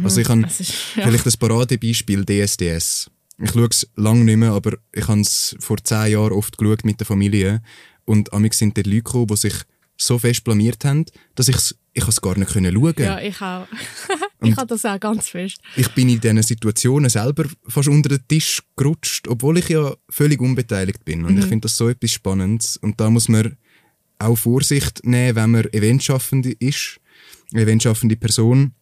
Also 0.03 0.21
ich 0.21 0.29
habe 0.29 0.41
ja. 0.41 0.47
vielleicht 0.47 1.25
das 1.25 1.38
Paradebeispiel 1.38 2.25
DSDS. 2.25 3.10
Ich 3.38 3.51
schaue 3.51 3.67
es 3.69 3.88
lange 3.95 4.23
nicht 4.23 4.38
mehr, 4.38 4.51
aber 4.51 4.77
ich 4.93 5.08
habe 5.08 5.21
es 5.21 5.55
vor 5.60 5.77
zehn 5.84 6.13
Jahren 6.13 6.34
oft 6.34 6.58
geschaut 6.58 6.86
mit 6.86 6.99
der 6.99 7.08
Familie 7.08 7.62
und 8.05 8.31
amig 8.34 8.53
sind 8.53 8.77
dort 8.77 8.88
Leute 8.88 9.03
gekommen, 9.03 9.27
die 9.27 9.36
sich 9.36 9.53
so 9.97 10.17
fest 10.17 10.43
blamiert 10.43 10.86
haben, 10.86 11.05
dass 11.36 11.47
ich's, 11.47 11.75
ich 11.95 12.08
es 12.08 12.21
gar 12.21 12.38
nicht 12.38 12.51
können 12.51 12.75
schauen 12.75 12.93
Ja, 12.97 13.19
ich 13.19 13.41
auch. 13.41 13.67
ich 14.41 14.55
habe 14.58 14.67
das 14.67 14.86
auch 14.86 14.99
ganz 14.99 15.29
fest. 15.29 15.60
ich 15.77 15.88
bin 15.95 16.10
in 16.10 16.19
diesen 16.19 16.43
Situationen 16.43 17.10
selber 17.10 17.45
fast 17.67 17.88
unter 17.88 18.10
den 18.10 18.27
Tisch 18.27 18.62
gerutscht, 18.75 19.27
obwohl 19.29 19.58
ich 19.58 19.69
ja 19.69 19.95
völlig 20.10 20.41
unbeteiligt 20.41 21.05
bin. 21.05 21.23
Und 21.23 21.39
ich 21.39 21.45
finde 21.45 21.62
das 21.62 21.77
so 21.77 21.88
etwas 21.88 22.12
Spannendes. 22.12 22.77
Und 22.77 22.99
da 22.99 23.10
muss 23.10 23.29
man 23.29 23.55
auch 24.19 24.36
Vorsicht 24.36 25.05
nehmen, 25.05 25.36
wenn 25.36 25.51
man 25.51 25.65
Eventschaffende 25.71 26.51
ist, 26.60 26.99
eine 27.53 27.63
eventschaffende 27.63 28.17
Person. 28.17 28.73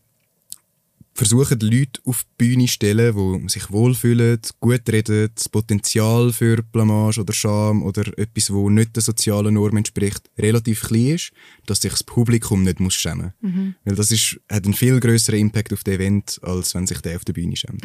Versuchen 1.16 1.60
Leute 1.60 2.02
auf 2.06 2.24
die 2.24 2.46
Bühne 2.46 2.66
zu 2.66 2.74
stellen, 2.74 3.42
die 3.44 3.50
sich 3.50 3.72
wohlfühlen, 3.72 4.40
gut 4.60 4.82
reden, 4.90 5.30
das 5.36 5.48
Potenzial 5.48 6.34
für 6.34 6.64
Blamage 6.64 7.22
oder 7.22 7.34
Scham 7.34 7.84
oder 7.84 8.18
etwas, 8.18 8.52
wo 8.52 8.70
nicht 8.70 8.96
der 8.96 9.04
sozialen 9.04 9.54
Norm 9.54 9.78
entspricht, 9.78 10.30
relativ 10.38 10.82
klein 10.82 11.16
ist, 11.16 11.32
dass 11.68 11.82
sich 11.82 11.92
das 11.92 12.04
Publikum 12.04 12.64
nicht 12.64 12.80
muss 12.80 12.96
schämen 12.96 13.34
muss. 13.42 13.54
Weil 13.86 13.96
das 13.96 14.10
ist, 14.10 14.40
hat 14.52 14.66
einen 14.66 14.74
viel 14.74 15.00
größeren 15.00 15.40
Impact 15.40 15.72
auf 15.74 15.84
das 15.84 15.94
Event, 15.94 16.40
als 16.42 16.74
wenn 16.74 16.88
sich 16.88 17.02
der 17.02 17.18
auf 17.18 17.26
der 17.26 17.34
Bühne 17.34 17.56
schämt. 17.56 17.84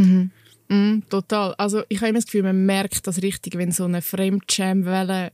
Mm, 0.68 1.00
total. 1.08 1.54
Also 1.54 1.82
ich 1.88 1.98
habe 1.98 2.10
immer 2.10 2.18
das 2.18 2.26
Gefühl, 2.26 2.42
man 2.42 2.66
merkt 2.66 3.06
das 3.06 3.22
richtig, 3.22 3.56
wenn 3.56 3.72
so 3.72 3.84
eine 3.84 4.02
Fremdschämwelle 4.02 5.32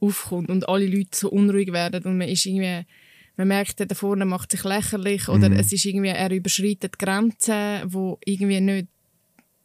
aufkommt 0.00 0.50
und 0.50 0.68
alle 0.68 0.86
Leute 0.86 1.16
so 1.16 1.30
unruhig 1.30 1.72
werden 1.72 2.04
und 2.04 2.18
man 2.18 2.28
ist 2.28 2.46
irgendwie, 2.46 2.86
man 3.36 3.48
merkt, 3.48 3.78
der 3.78 3.86
da 3.86 3.94
vorne 3.94 4.24
macht 4.24 4.50
sich 4.50 4.64
lächerlich 4.64 5.28
oder 5.28 5.50
es 5.52 5.72
ist 5.72 5.84
irgendwie, 5.84 6.08
er 6.08 6.30
überschreitet 6.30 6.98
Grenzen, 6.98 7.82
wo 7.86 8.18
irgendwie 8.24 8.60
nicht 8.60 8.88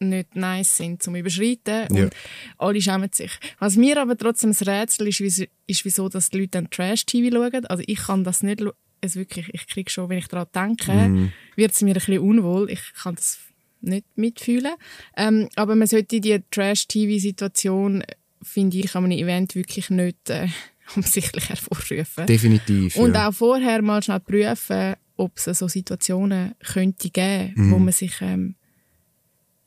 nicht 0.04 0.36
nice 0.36 0.78
sind 0.78 1.04
zum 1.04 1.16
Überschreiten 1.16 1.86
Ja. 1.96 2.04
und 2.06 2.14
alle 2.58 2.82
schämen 2.82 3.10
sich. 3.14 3.32
Was 3.60 3.78
mir 3.78 4.02
aber 4.02 4.18
trotzdem 4.18 4.50
ein 4.50 4.68
Rätsel 4.68 5.08
ist, 5.10 5.22
ist 5.22 5.86
wieso 5.86 6.10
dass 6.10 6.32
die 6.32 6.40
Leute 6.40 6.50
dann 6.54 6.70
Trash-TV 6.72 7.30
schauen. 7.32 7.66
Also 7.68 7.84
ich 7.86 8.00
kann 8.00 8.24
das 8.24 8.42
nicht, 8.42 8.62
schauen. 8.62 8.72
es 9.02 9.16
wirklich, 9.16 9.50
ich 9.54 9.68
kriege 9.68 9.92
schon, 9.92 10.10
wenn 10.10 10.18
ich 10.18 10.28
daran 10.28 10.48
denke, 10.56 11.32
wird 11.56 11.72
es 11.72 11.82
mir 11.84 11.90
ein 11.92 11.94
bisschen 11.94 12.18
unwohl. 12.20 12.72
Ich 12.72 12.82
kann 13.02 13.14
das 13.14 13.40
nicht 13.82 14.06
mitfühlen. 14.16 14.74
Ähm, 15.16 15.50
aber 15.56 15.76
man 15.76 15.88
sollte 15.88 16.20
die 16.20 16.40
Trash-TV-Situation, 16.50 18.04
finde 18.42 18.78
ich, 18.80 18.96
an 18.96 19.06
einem 19.06 19.18
Event 19.20 19.54
wirklich 19.56 19.90
nicht 19.92 20.30
äh, 20.30 20.48
absichtlich 20.96 21.50
hervorrufen. 21.50 22.26
Definitiv. 22.28 22.96
Und 22.98 23.14
ja. 23.16 23.30
auch 23.30 23.34
vorher 23.34 23.82
mal 23.82 24.02
schnell 24.04 24.20
prüfen, 24.20 24.96
ob 25.18 25.38
es 25.38 25.58
so 25.58 25.68
Situationen 25.68 26.56
könnte 26.64 27.10
geben, 27.10 27.54
wo 27.56 27.78
Mhm. 27.78 27.86
man 27.86 27.94
sich 27.94 28.14
ähm, 28.22 28.56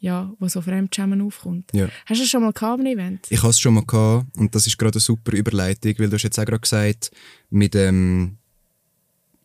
ja, 0.00 0.30
wo 0.38 0.48
so 0.48 0.60
Fremdschämen 0.60 1.22
aufkommt. 1.22 1.70
Ja. 1.72 1.88
Hast 2.04 2.18
du 2.18 2.24
das 2.24 2.28
schon 2.28 2.42
mal 2.42 2.52
gehabt 2.52 2.78
am 2.80 2.84
Event? 2.86 3.26
Ich 3.30 3.38
hatte 3.38 3.50
es 3.50 3.60
schon 3.60 3.72
mal 3.72 3.86
gehabt, 3.86 4.26
und 4.36 4.54
das 4.54 4.66
ist 4.66 4.76
gerade 4.76 4.96
eine 4.96 5.00
super 5.00 5.32
Überleitung, 5.32 5.94
weil 5.98 6.08
du 6.10 6.14
hast 6.14 6.24
jetzt 6.24 6.38
auch 6.38 6.44
gerade 6.44 6.60
gesagt, 6.60 7.10
mit, 7.48 7.74
ähm, 7.74 8.36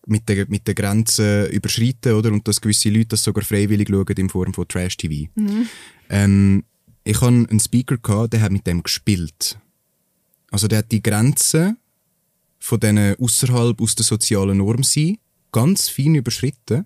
mit 0.06 0.28
der, 0.28 0.48
mit 0.50 0.68
der 0.68 0.76
Grenze 0.76 1.46
überschreiten, 1.46 2.14
oder? 2.14 2.32
Und 2.34 2.46
dass 2.46 2.60
gewisse 2.60 2.90
Leute 2.90 3.10
das 3.10 3.24
sogar 3.24 3.44
freiwillig 3.46 3.88
schauen 3.90 4.06
in 4.18 4.30
Form 4.30 4.54
von 4.54 4.68
Trash-TV. 4.68 5.30
Ähm, 6.10 6.64
ich 7.06 7.22
hatte 7.22 7.28
einen 7.28 7.60
Speaker, 7.62 7.98
gehabt, 7.98 8.34
der 8.34 8.42
hat 8.42 8.52
mit 8.52 8.68
dem 8.68 8.84
gespielt. 8.84 9.58
Also 10.52 10.68
der 10.68 10.80
hat 10.80 10.92
die 10.92 11.02
Grenze 11.02 11.76
von 12.60 12.80
denen 12.80 13.16
außerhalb 13.20 13.80
aus 13.82 13.96
der 13.96 14.06
sozialen 14.06 14.58
Norm 14.58 14.84
sein, 14.84 15.18
ganz 15.52 15.90
fein 15.90 16.16
überschritten 16.16 16.86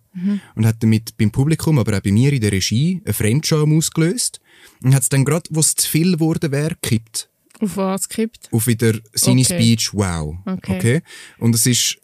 und 0.56 0.66
hat 0.66 0.82
damit 0.82 1.18
beim 1.18 1.32
Publikum, 1.32 1.80
aber 1.80 1.98
auch 1.98 2.02
bei 2.02 2.12
mir 2.12 2.32
in 2.32 2.42
der 2.42 2.52
Regie, 2.52 3.02
eine 3.04 3.14
Fremdscham 3.14 3.76
ausgelöst 3.76 4.40
und 4.84 4.94
hat 4.96 5.04
es 5.04 5.10
dann 5.10 5.26
gerade, 5.26 5.50
wo 5.50 5.60
es 5.60 5.76
zu 5.76 5.90
viel 5.90 6.14
geworden 6.14 6.52
wäre, 6.52 6.78
gekippt 6.82 7.30
Auf 7.60 7.76
was 7.76 8.08
gekippt? 8.08 8.50
auf 8.52 8.68
wieder 8.68 8.94
seine 9.14 9.42
Okay. 9.42 9.56
Speech, 9.56 9.94
wow. 9.94 10.38
Okay. 10.46 11.02
Und 11.40 11.56
es 11.56 11.66
ist 11.66 11.98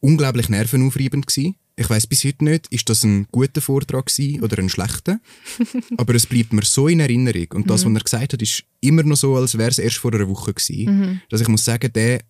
unglaublich 0.00 0.48
nervenaufreibend 0.48 1.26
gewesen. 1.26 1.56
Ich 1.80 1.88
weiß 1.88 2.08
bis 2.08 2.24
heute 2.24 2.44
nicht, 2.44 2.66
ist 2.66 2.90
das 2.90 3.04
ein 3.04 3.26
guter 3.32 3.62
Vortrag 3.62 4.04
gewesen 4.04 4.42
oder 4.42 4.58
ein 4.58 4.68
schlechter. 4.68 5.18
Aber 5.96 6.14
es 6.14 6.26
bleibt 6.26 6.52
mir 6.52 6.62
so 6.62 6.88
in 6.88 7.00
Erinnerung. 7.00 7.46
Und 7.54 7.70
das, 7.70 7.86
was 7.86 7.94
er 7.94 8.00
gesagt 8.00 8.34
hat, 8.34 8.42
ist 8.42 8.64
immer 8.82 9.02
noch 9.02 9.16
so, 9.16 9.34
als 9.34 9.56
wäre 9.56 9.70
es 9.70 9.78
erst 9.78 9.96
vor 9.96 10.12
einer 10.12 10.28
Woche 10.28 10.52
gewesen. 10.52 11.22
Dass 11.30 11.40
ich 11.40 11.48
muss 11.48 11.64
sagen, 11.64 11.90
der, 11.90 12.20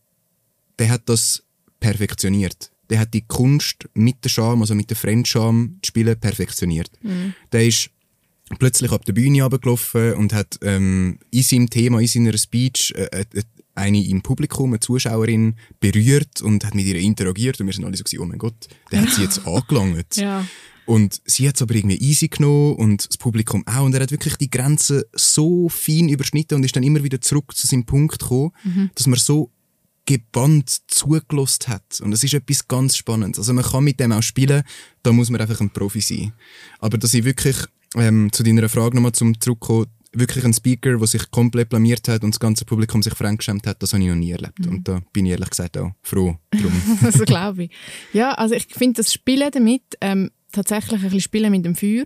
der 0.79 0.89
hat 0.89 1.03
das 1.07 1.43
perfektioniert. 1.81 2.71
Der 2.91 3.01
hat 3.01 3.13
die 3.13 3.23
Kunst 3.23 3.89
mit 3.93 4.23
der 4.23 4.29
Scham, 4.29 4.61
also 4.61 4.77
mit 4.77 4.89
der 4.89 4.97
Fremdscham 4.97 5.79
zu 5.83 5.89
spielen, 5.89 6.21
perfektioniert. 6.21 6.93
Der 7.51 7.67
ist 7.67 7.91
plötzlich 8.61 8.93
ab 8.93 9.05
der 9.05 9.15
Bühne 9.15 9.43
runtergelaufen 9.43 10.15
und 10.15 10.33
hat 10.33 10.61
ähm, 10.63 11.19
in 11.33 11.43
seinem 11.43 11.71
Thema, 11.71 11.99
in 12.01 12.07
seiner 12.07 12.39
Speech 12.39 12.95
äh, 12.97 13.25
äh, 13.35 13.43
eine 13.75 14.05
im 14.07 14.23
Publikum, 14.23 14.71
eine 14.71 14.81
Zuschauerin, 14.81 15.57
berührt 15.81 16.43
und 16.43 16.65
hat 16.65 16.75
mit 16.75 16.87
ihr 16.87 16.97
interagiert 16.97 17.61
und 17.61 17.67
wir 17.67 17.75
sind 17.75 17.85
alle 17.85 17.97
so 17.97 18.05
gewesen, 18.05 18.23
oh 18.23 18.27
mein 18.27 18.39
Gott, 18.39 18.69
der 18.91 19.03
hat 19.03 19.11
sie 19.11 19.23
jetzt 19.23 19.47
angelangt. 19.47 20.17
Ja. 20.17 20.47
Und 20.87 21.21
sie 21.25 21.47
hat 21.49 21.55
es 21.55 21.63
aber 21.63 21.75
irgendwie 21.75 21.99
easy 21.99 22.29
genommen 22.29 22.75
und 22.75 23.09
das 23.09 23.17
Publikum 23.17 23.65
auch. 23.67 23.85
Und 23.85 23.95
er 23.95 24.01
hat 24.01 24.11
wirklich 24.11 24.37
die 24.37 24.51
Grenze 24.51 25.07
so 25.13 25.69
fein 25.69 26.09
überschnitten 26.09 26.57
und 26.57 26.65
ist 26.65 26.75
dann 26.75 26.83
immer 26.83 27.05
wieder 27.05 27.21
zurück 27.21 27.57
zu 27.57 27.67
seinem 27.67 27.85
Punkt 27.85 28.19
gekommen, 28.19 28.51
dass 28.97 29.07
man 29.07 29.19
so 29.19 29.53
gebannt 30.05 30.81
zugelost 30.89 31.69
hat. 31.69 32.01
Und 32.01 32.11
das 32.11 32.25
ist 32.25 32.35
etwas 32.35 32.67
ganz 32.67 32.97
Spannendes. 32.97 33.39
Also 33.39 33.53
man 33.53 33.65
kann 33.65 33.85
mit 33.85 34.01
dem 34.01 34.11
auch 34.11 34.23
spielen, 34.23 34.65
da 35.05 35.13
muss 35.13 35.31
man 35.31 35.41
einfach 35.41 35.61
ein 35.61 35.71
Profi 35.71 36.01
sein. 36.01 36.33
Aber 36.81 36.99
dass 36.99 37.15
ich 37.15 37.23
wirklich, 37.23 37.57
ähm, 37.95 38.33
zu 38.33 38.43
deiner 38.43 38.69
Frage 38.69 38.97
nochmal 38.97 39.13
zum 39.13 39.41
zurückkommen, 39.41 39.87
wirklich 40.13 40.45
ein 40.45 40.53
Speaker, 40.53 40.97
der 40.99 41.07
sich 41.07 41.31
komplett 41.31 41.69
blamiert 41.69 42.09
hat 42.09 42.25
und 42.25 42.35
das 42.35 42.41
ganze 42.41 42.65
Publikum 42.65 43.03
sich 43.03 43.15
fremdgeschämt 43.15 43.67
hat, 43.67 43.83
das 43.83 43.93
habe 43.93 44.03
ich 44.03 44.09
noch 44.09 44.17
nie 44.17 44.33
erlebt. 44.33 44.67
Und 44.67 44.87
da 44.89 45.01
bin 45.13 45.27
ich 45.27 45.33
ehrlich 45.33 45.51
gesagt 45.51 45.79
auch 45.79 45.93
froh 46.03 46.37
drum. 46.51 46.73
so 47.13 47.25
glaube 47.25 47.65
ich. 47.65 47.71
Ja, 48.13 48.33
also 48.33 48.55
ich 48.55 48.67
finde 48.67 49.03
das 49.03 49.13
Spielen 49.13 49.51
damit, 49.53 49.83
ähm, 50.01 50.31
tatsächlich 50.53 50.95
ein 50.95 51.03
bisschen 51.03 51.21
Spielen 51.21 51.51
mit 51.53 51.65
dem 51.65 51.77
Feuer. 51.77 52.05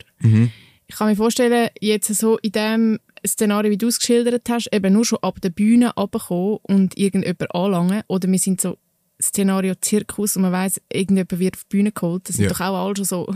Ich 0.86 0.96
kann 0.96 1.08
mir 1.08 1.16
vorstellen, 1.16 1.70
jetzt 1.80 2.14
so 2.14 2.36
in 2.38 2.52
dem 2.52 2.98
Szenario, 3.26 3.70
wie 3.70 3.78
du 3.78 3.86
es 3.88 3.98
geschildert 3.98 4.48
hast, 4.50 4.68
eben 4.70 4.92
nur 4.92 5.06
schon 5.06 5.18
ab 5.22 5.40
der 5.40 5.48
Bühne 5.48 5.94
runterkommen 5.96 6.58
und 6.62 6.98
irgendjemand 6.98 7.54
anlangen. 7.54 8.02
Oder 8.08 8.30
wir 8.30 8.38
sind 8.38 8.60
so 8.60 8.76
Szenario 9.22 9.74
Zirkus 9.80 10.36
und 10.36 10.42
man 10.42 10.52
weiss, 10.52 10.78
irgendjemand 10.92 11.38
wird 11.38 11.56
auf 11.56 11.64
die 11.64 11.76
Bühne 11.76 11.92
geholt. 11.92 12.28
Das 12.28 12.36
sind 12.36 12.44
Ja. 12.44 12.50
doch 12.50 12.60
auch 12.60 12.84
alle 12.86 12.96
schon 12.96 13.04
so. 13.06 13.26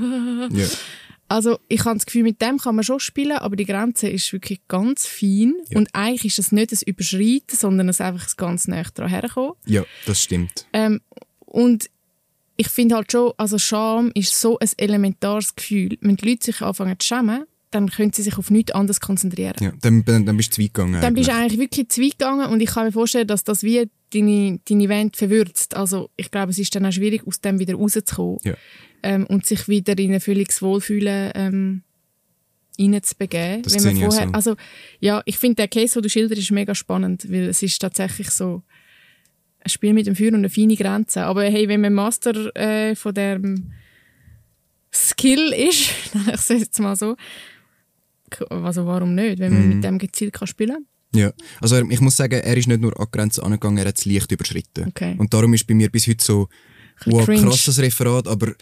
ja. 0.52 0.66
Also 1.28 1.58
ich 1.68 1.84
habe 1.84 1.96
das 1.96 2.06
Gefühl, 2.06 2.22
mit 2.22 2.40
dem 2.40 2.58
kann 2.58 2.74
man 2.74 2.84
schon 2.84 3.00
spielen, 3.00 3.38
aber 3.38 3.54
die 3.54 3.66
Grenze 3.66 4.08
ist 4.08 4.32
wirklich 4.32 4.60
ganz 4.66 5.06
fein. 5.06 5.54
Ja. 5.68 5.78
Und 5.78 5.88
eigentlich 5.92 6.24
ist 6.24 6.38
es 6.38 6.52
nicht 6.52 6.72
das 6.72 6.82
Überschreiten, 6.82 7.56
sondern 7.56 7.88
es 7.88 8.00
einfach 8.00 8.36
ganz 8.36 8.66
näher 8.66 8.86
daran 8.94 9.10
herkommen. 9.10 9.52
ja, 9.66 9.84
das 10.06 10.22
stimmt. 10.22 10.66
Ähm, 10.72 11.00
und 11.40 11.90
ich 12.56 12.68
finde 12.68 12.96
halt 12.96 13.12
schon, 13.12 13.32
also 13.36 13.58
Scham 13.58 14.10
ist 14.14 14.38
so 14.38 14.58
ein 14.58 14.68
elementares 14.76 15.54
Gefühl. 15.54 15.96
Wenn 16.00 16.16
die 16.16 16.28
Leute 16.28 16.46
sich 16.46 16.60
anfangen 16.60 16.98
zu 16.98 17.06
schämen, 17.06 17.44
dann 17.70 17.90
können 17.90 18.12
sie 18.12 18.22
sich 18.22 18.36
auf 18.36 18.50
nichts 18.50 18.72
anderes 18.72 19.00
konzentrieren. 19.00 19.54
Ja, 19.60 19.72
dann, 19.80 20.04
dann, 20.04 20.26
dann 20.26 20.36
bist 20.36 20.52
du 20.52 20.56
zu 20.56 20.62
weit 20.62 20.74
gegangen. 20.74 21.00
Dann 21.00 21.14
bist 21.14 21.28
du 21.28 21.32
eigentlich. 21.32 21.52
eigentlich 21.52 21.60
wirklich 21.60 21.88
zu 21.90 22.02
weit 22.02 22.18
gegangen 22.18 22.46
und 22.50 22.60
ich 22.60 22.70
kann 22.70 22.86
mir 22.86 22.92
vorstellen, 22.92 23.28
dass 23.28 23.44
das 23.44 23.62
wie 23.62 23.88
deine, 24.12 24.58
deine 24.68 24.88
Welt 24.88 25.16
verwürzt. 25.16 25.76
Also 25.76 26.10
ich 26.16 26.30
glaube, 26.30 26.50
es 26.50 26.58
ist 26.58 26.74
dann 26.74 26.86
auch 26.86 26.92
schwierig, 26.92 27.26
aus 27.26 27.40
dem 27.40 27.58
wieder 27.58 27.74
rauszukommen 27.74 28.38
Ja. 28.44 28.54
ähm, 29.02 29.26
und 29.26 29.46
sich 29.46 29.68
wieder 29.68 29.96
in 29.98 30.14
ein 30.14 30.20
völliges 30.20 30.62
Wohlfühlen 30.62 31.32
ähm, 31.34 31.82
reinzubegeben. 32.80 33.62
Das 33.62 33.74
Wenn 33.74 33.82
man 34.00 34.10
vorher, 34.10 34.28
so. 34.28 34.32
Also 34.34 34.56
ja, 35.00 35.22
ich 35.24 35.36
finde, 35.38 35.56
der 35.56 35.68
Case, 35.68 35.94
den 35.94 36.02
du 36.02 36.08
schilderst, 36.08 36.40
ist 36.40 36.50
mega 36.50 36.74
spannend, 36.74 37.30
weil 37.30 37.48
es 37.48 37.62
ist 37.62 37.78
tatsächlich 37.80 38.30
so 38.30 38.62
ein 39.60 39.68
Spiel 39.70 39.92
mit 39.92 40.06
dem 40.06 40.14
Feuer 40.16 40.28
und 40.28 40.36
eine 40.36 40.50
feine 40.50 40.76
Grenze. 40.76 41.24
Aber 41.24 41.42
hey, 41.44 41.68
wenn 41.68 41.80
man 41.80 41.92
Master 41.94 42.54
äh, 42.56 42.94
von 42.94 43.12
dem 43.14 43.72
Skill 44.92 45.52
ist, 45.52 45.90
dann 46.12 46.28
ich 46.34 46.40
sage 46.40 46.60
jetzt 46.60 46.78
mal 46.80 46.96
so, 46.96 47.16
also 48.50 48.86
warum 48.86 49.14
nicht, 49.14 49.38
wenn 49.38 49.52
man 49.52 49.62
Mhm. 49.68 49.74
mit 49.74 49.84
dem 49.84 49.98
gezielt 49.98 50.32
kann 50.34 50.46
spielen 50.48 50.86
Ja, 51.14 51.32
also 51.60 51.76
er, 51.76 51.90
ich 51.90 52.00
muss 52.00 52.16
sagen, 52.16 52.40
er 52.40 52.56
ist 52.56 52.68
nicht 52.68 52.80
nur 52.80 52.98
an 53.00 53.06
die 53.06 53.16
Grenze 53.16 53.42
angegangen, 53.42 53.78
er 53.78 53.86
hat 53.88 53.96
das 53.98 54.04
Licht 54.04 54.30
überschritten. 54.30 54.88
Okay. 54.88 55.14
Und 55.18 55.32
darum 55.32 55.54
ist 55.54 55.66
bei 55.66 55.74
mir 55.74 55.90
bis 55.90 56.06
heute 56.06 56.22
so, 56.24 56.48
wow, 57.06 57.24
cringe. 57.24 57.42
krasses 57.48 57.78
Referat, 57.78 58.28
aber 58.28 58.52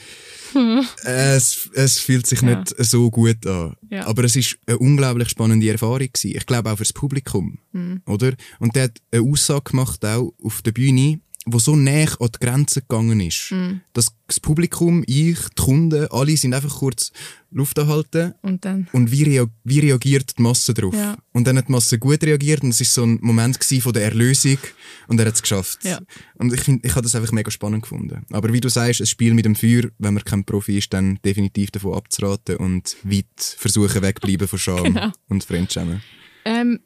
es, 1.04 1.68
es 1.74 1.98
fühlt 1.98 2.26
sich 2.26 2.42
Ja. 2.42 2.60
nicht 2.60 2.74
so 2.78 3.10
gut 3.10 3.46
an. 3.46 3.74
Ja. 3.90 4.06
Aber 4.06 4.24
es 4.24 4.36
ist 4.36 4.58
eine 4.66 4.78
unglaublich 4.78 5.28
spannende 5.28 5.68
Erfahrung 5.70 5.98
gewesen. 6.12 6.36
Ich 6.36 6.46
glaube 6.46 6.70
auch 6.70 6.76
fürs 6.76 6.92
Publikum, 6.92 7.58
Mhm. 7.72 8.02
oder? 8.06 8.32
Und 8.58 8.74
der 8.76 8.84
hat 8.84 8.98
eine 9.10 9.22
Aussage 9.22 9.70
gemacht 9.70 10.04
auch 10.04 10.32
auf 10.42 10.62
der 10.62 10.72
Bühne, 10.72 11.20
wo 11.48 11.58
so 11.60 11.76
näher 11.76 12.10
an 12.20 12.28
die 12.34 12.44
Grenze 12.44 12.80
gegangen 12.82 13.20
ist, 13.20 13.52
Mhm. 13.52 13.80
dass 13.92 14.08
das 14.26 14.40
Publikum, 14.40 15.04
ich, 15.06 15.38
die 15.56 15.62
Kunden, 15.62 16.06
alle 16.10 16.36
sind 16.36 16.52
einfach 16.54 16.78
kurz 16.80 17.12
Luft 17.52 17.78
anhalten 17.78 18.34
und 18.42 18.64
dann 18.64 18.88
und 18.92 19.12
wie, 19.12 19.22
rea 19.22 19.46
wie 19.62 19.78
reagiert 19.78 20.36
die 20.36 20.42
Masse 20.42 20.74
darauf? 20.74 20.92
Ja. 20.94 21.16
Und 21.32 21.46
dann 21.46 21.56
hat 21.56 21.68
die 21.68 21.72
Masse 21.72 21.98
gut 22.00 22.22
reagiert 22.24 22.62
und 22.64 22.70
es 22.70 22.80
war 22.80 22.86
so 22.86 23.04
ein 23.04 23.18
Moment 23.22 23.60
gewesen 23.60 23.80
von 23.80 23.92
der 23.92 24.02
Erlösung 24.04 24.58
und 25.06 25.20
er 25.20 25.26
hat 25.26 25.34
es 25.36 25.42
geschafft. 25.42 25.84
Ja. 25.84 26.00
Und 26.34 26.52
ich, 26.52 26.60
find, 26.60 26.84
ich 26.84 26.90
habe 26.92 27.02
das 27.02 27.14
einfach 27.14 27.30
mega 27.32 27.50
spannend 27.52 27.82
gefunden. 27.82 28.26
Aber 28.32 28.52
wie 28.52 28.60
du 28.60 28.68
sagst, 28.68 29.00
ein 29.00 29.06
Spiel 29.06 29.32
mit 29.32 29.44
dem 29.44 29.54
Feuer, 29.54 29.84
wenn 29.98 30.14
man 30.14 30.24
kein 30.24 30.44
Profi 30.44 30.76
ist, 30.78 30.92
dann 30.92 31.20
definitiv 31.24 31.70
davon 31.70 31.94
abzuraten 31.94 32.56
und 32.56 32.96
weit 33.04 33.26
versuchen 33.38 34.02
wegbleiben 34.02 34.48
von 34.48 34.58
Scham 34.58 34.82
Genau. 34.94 35.12
und 35.28 35.44
Fremdschämen. 35.44 36.02
Ähm, 36.44 36.80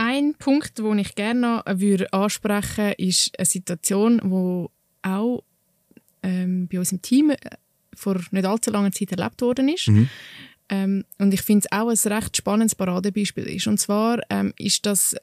ein 0.00 0.34
Punkt, 0.34 0.78
den 0.78 0.98
ich 0.98 1.14
gerne 1.14 1.40
noch 1.40 1.62
würde 1.66 2.10
ansprechen 2.14 2.94
ist 2.96 3.38
eine 3.38 3.44
Situation, 3.44 4.18
wo 4.24 4.70
auch 5.02 5.44
ähm, 6.22 6.68
bei 6.68 6.78
uns 6.78 6.90
im 6.90 7.02
Team 7.02 7.30
äh, 7.30 7.36
vor 7.94 8.18
nicht 8.30 8.46
allzu 8.46 8.70
langer 8.70 8.92
Zeit 8.92 9.12
erlebt 9.12 9.42
worden 9.42 9.68
ist. 9.68 9.88
Mhm. 9.88 10.08
Ähm, 10.70 11.04
und 11.18 11.34
ich 11.34 11.42
finde 11.42 11.66
es 11.66 11.78
auch 11.78 11.88
ein 11.88 12.12
recht 12.12 12.34
spannendes 12.34 12.74
Paradebeispiel 12.74 13.44
ist. 13.44 13.66
Und 13.66 13.78
zwar 13.78 14.20
ähm, 14.30 14.54
ist 14.56 14.86
das 14.86 15.16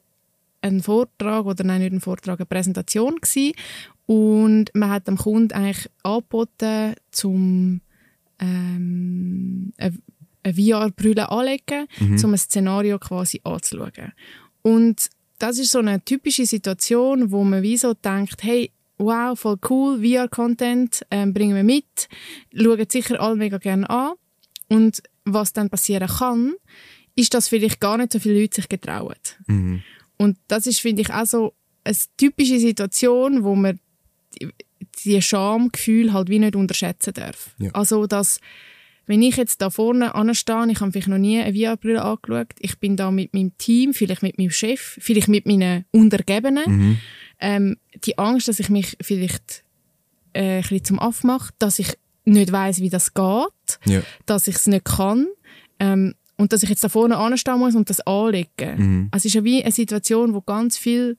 ein 0.60 0.80
Vortrag 0.80 1.46
oder 1.46 1.64
nein, 1.64 1.80
nicht 1.80 1.92
ein 1.92 2.00
Vortrag, 2.00 2.38
eine 2.38 2.46
Präsentation 2.46 3.16
gewesen. 3.16 3.54
und 4.06 4.70
man 4.74 4.90
hat 4.90 5.08
dem 5.08 5.16
Kunden 5.16 5.52
eigentlich 5.54 5.90
angeboten, 6.04 6.94
zum 7.10 7.80
ähm, 8.38 9.72
eine, 9.76 9.98
VR-Brille 10.44 11.30
anlegen, 11.30 11.88
um 12.00 12.32
ein 12.32 12.38
Szenario 12.38 12.98
quasi 12.98 13.40
anzuschauen. 13.42 14.12
Und 14.68 15.08
das 15.38 15.56
ist 15.56 15.70
so 15.70 15.78
eine 15.78 16.04
typische 16.04 16.44
Situation, 16.44 17.30
wo 17.30 17.42
man 17.42 17.62
wie 17.62 17.78
so 17.78 17.94
denkt, 17.94 18.42
hey, 18.42 18.70
wow, 18.98 19.38
voll 19.38 19.56
cool, 19.70 19.98
VR-Content, 19.98 21.06
ähm, 21.10 21.32
bringen 21.32 21.56
wir 21.56 21.64
mit, 21.64 22.06
schauen 22.54 22.86
sicher 22.86 23.18
alle 23.18 23.36
mega 23.36 23.56
gerne 23.56 23.88
an. 23.88 24.12
Und 24.68 25.02
was 25.24 25.54
dann 25.54 25.70
passieren 25.70 26.06
kann, 26.06 26.52
ist, 27.16 27.32
dass 27.32 27.48
vielleicht 27.48 27.80
gar 27.80 27.96
nicht 27.96 28.12
so 28.12 28.18
viele 28.18 28.42
Leute 28.42 28.56
sich 28.56 28.68
getrauen. 28.68 29.16
Mhm. 29.46 29.82
Und 30.18 30.36
das 30.48 30.66
ist, 30.66 30.80
finde 30.80 31.00
ich, 31.00 31.14
auch 31.14 31.24
so 31.24 31.54
eine 31.84 31.96
typische 32.18 32.58
Situation, 32.58 33.44
wo 33.44 33.54
man 33.54 33.80
die, 35.04 35.22
Schamgefühl 35.22 36.12
halt 36.12 36.28
wie 36.28 36.40
nicht 36.40 36.56
unterschätzen 36.56 37.14
darf. 37.14 37.54
Ja. 37.58 37.70
Also, 37.70 38.06
dass, 38.06 38.38
wenn 39.08 39.22
ich 39.22 39.36
jetzt 39.36 39.60
da 39.62 39.70
vorne 39.70 40.14
anstehe, 40.14 40.66
ich 40.70 40.80
habe 40.80 40.92
vielleicht 40.92 41.08
noch 41.08 41.18
nie 41.18 41.40
eine 41.40 41.52
VR-Brille 41.58 42.02
angeschaut, 42.02 42.48
ich 42.60 42.78
bin 42.78 42.96
da 42.96 43.10
mit 43.10 43.34
meinem 43.34 43.56
Team, 43.58 43.92
vielleicht 43.94 44.22
mit 44.22 44.38
meinem 44.38 44.50
Chef, 44.50 44.98
vielleicht 45.00 45.28
mit 45.28 45.46
meinen 45.46 45.84
Untergebenen, 45.90 46.64
Mhm. 46.66 46.98
ähm, 47.40 47.76
die 48.04 48.16
Angst, 48.18 48.46
dass 48.48 48.60
ich 48.60 48.68
mich 48.70 48.96
vielleicht 49.00 49.64
äh, 50.34 50.56
ein 50.58 50.62
bisschen 50.62 50.84
zum 50.84 50.98
Aff 51.00 51.24
mache, 51.24 51.52
dass 51.58 51.78
ich 51.78 51.98
nicht 52.24 52.52
weiß, 52.52 52.80
wie 52.80 52.90
das 52.90 53.14
geht, 53.14 53.78
Ja. 53.86 54.02
dass 54.26 54.46
ich 54.46 54.56
es 54.56 54.66
nicht 54.66 54.84
kann 54.84 55.26
ähm, 55.80 56.14
und 56.36 56.52
dass 56.52 56.62
ich 56.62 56.68
jetzt 56.68 56.84
da 56.84 56.88
vorne 56.90 57.16
anstehen 57.16 57.58
muss 57.58 57.74
und 57.74 57.88
das 57.90 58.00
anlegen. 58.06 58.76
Mhm. 58.76 59.08
Also 59.10 59.22
es 59.22 59.24
ist 59.26 59.34
ja 59.34 59.44
wie 59.44 59.62
eine 59.62 59.72
Situation, 59.72 60.34
wo 60.34 60.40
ganz 60.42 60.76
viel, 60.76 61.16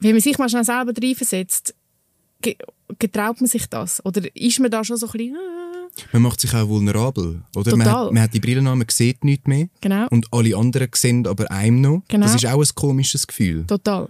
wenn 0.00 0.12
man 0.12 0.20
sich 0.20 0.38
mal 0.38 0.48
schnell 0.48 0.64
selber 0.64 0.92
reinversetzt, 1.00 1.74
ge 2.40 2.56
getraut 2.98 3.40
man 3.40 3.48
sich 3.48 3.66
das? 3.68 4.04
Oder 4.04 4.22
ist 4.34 4.58
man 4.60 4.70
da 4.70 4.82
schon 4.84 4.96
so 4.96 5.06
ein 5.06 5.12
bisschen, 5.12 5.36
Man 6.12 6.22
macht 6.22 6.40
sich 6.40 6.54
auch 6.54 6.68
vulnerabel, 6.68 7.42
oder? 7.54 7.76
Man 7.76 7.86
Total. 7.86 8.06
hat, 8.06 8.12
man 8.12 8.22
hat 8.22 8.34
die 8.34 8.40
Brille 8.40 8.60
an, 8.60 8.78
man 8.78 8.86
sieht 8.88 9.24
nichts 9.24 9.46
mehr. 9.46 9.68
Genau. 9.80 10.06
Und 10.10 10.26
alle 10.32 10.56
anderen 10.56 10.88
sehen 10.94 11.26
aber 11.26 11.50
einem 11.50 11.80
noch. 11.80 12.02
Genau. 12.08 12.26
Das 12.26 12.34
ist 12.34 12.46
auch 12.46 12.60
ein 12.60 12.74
komisches 12.74 13.26
Gefühl. 13.26 13.64
Total. 13.66 14.08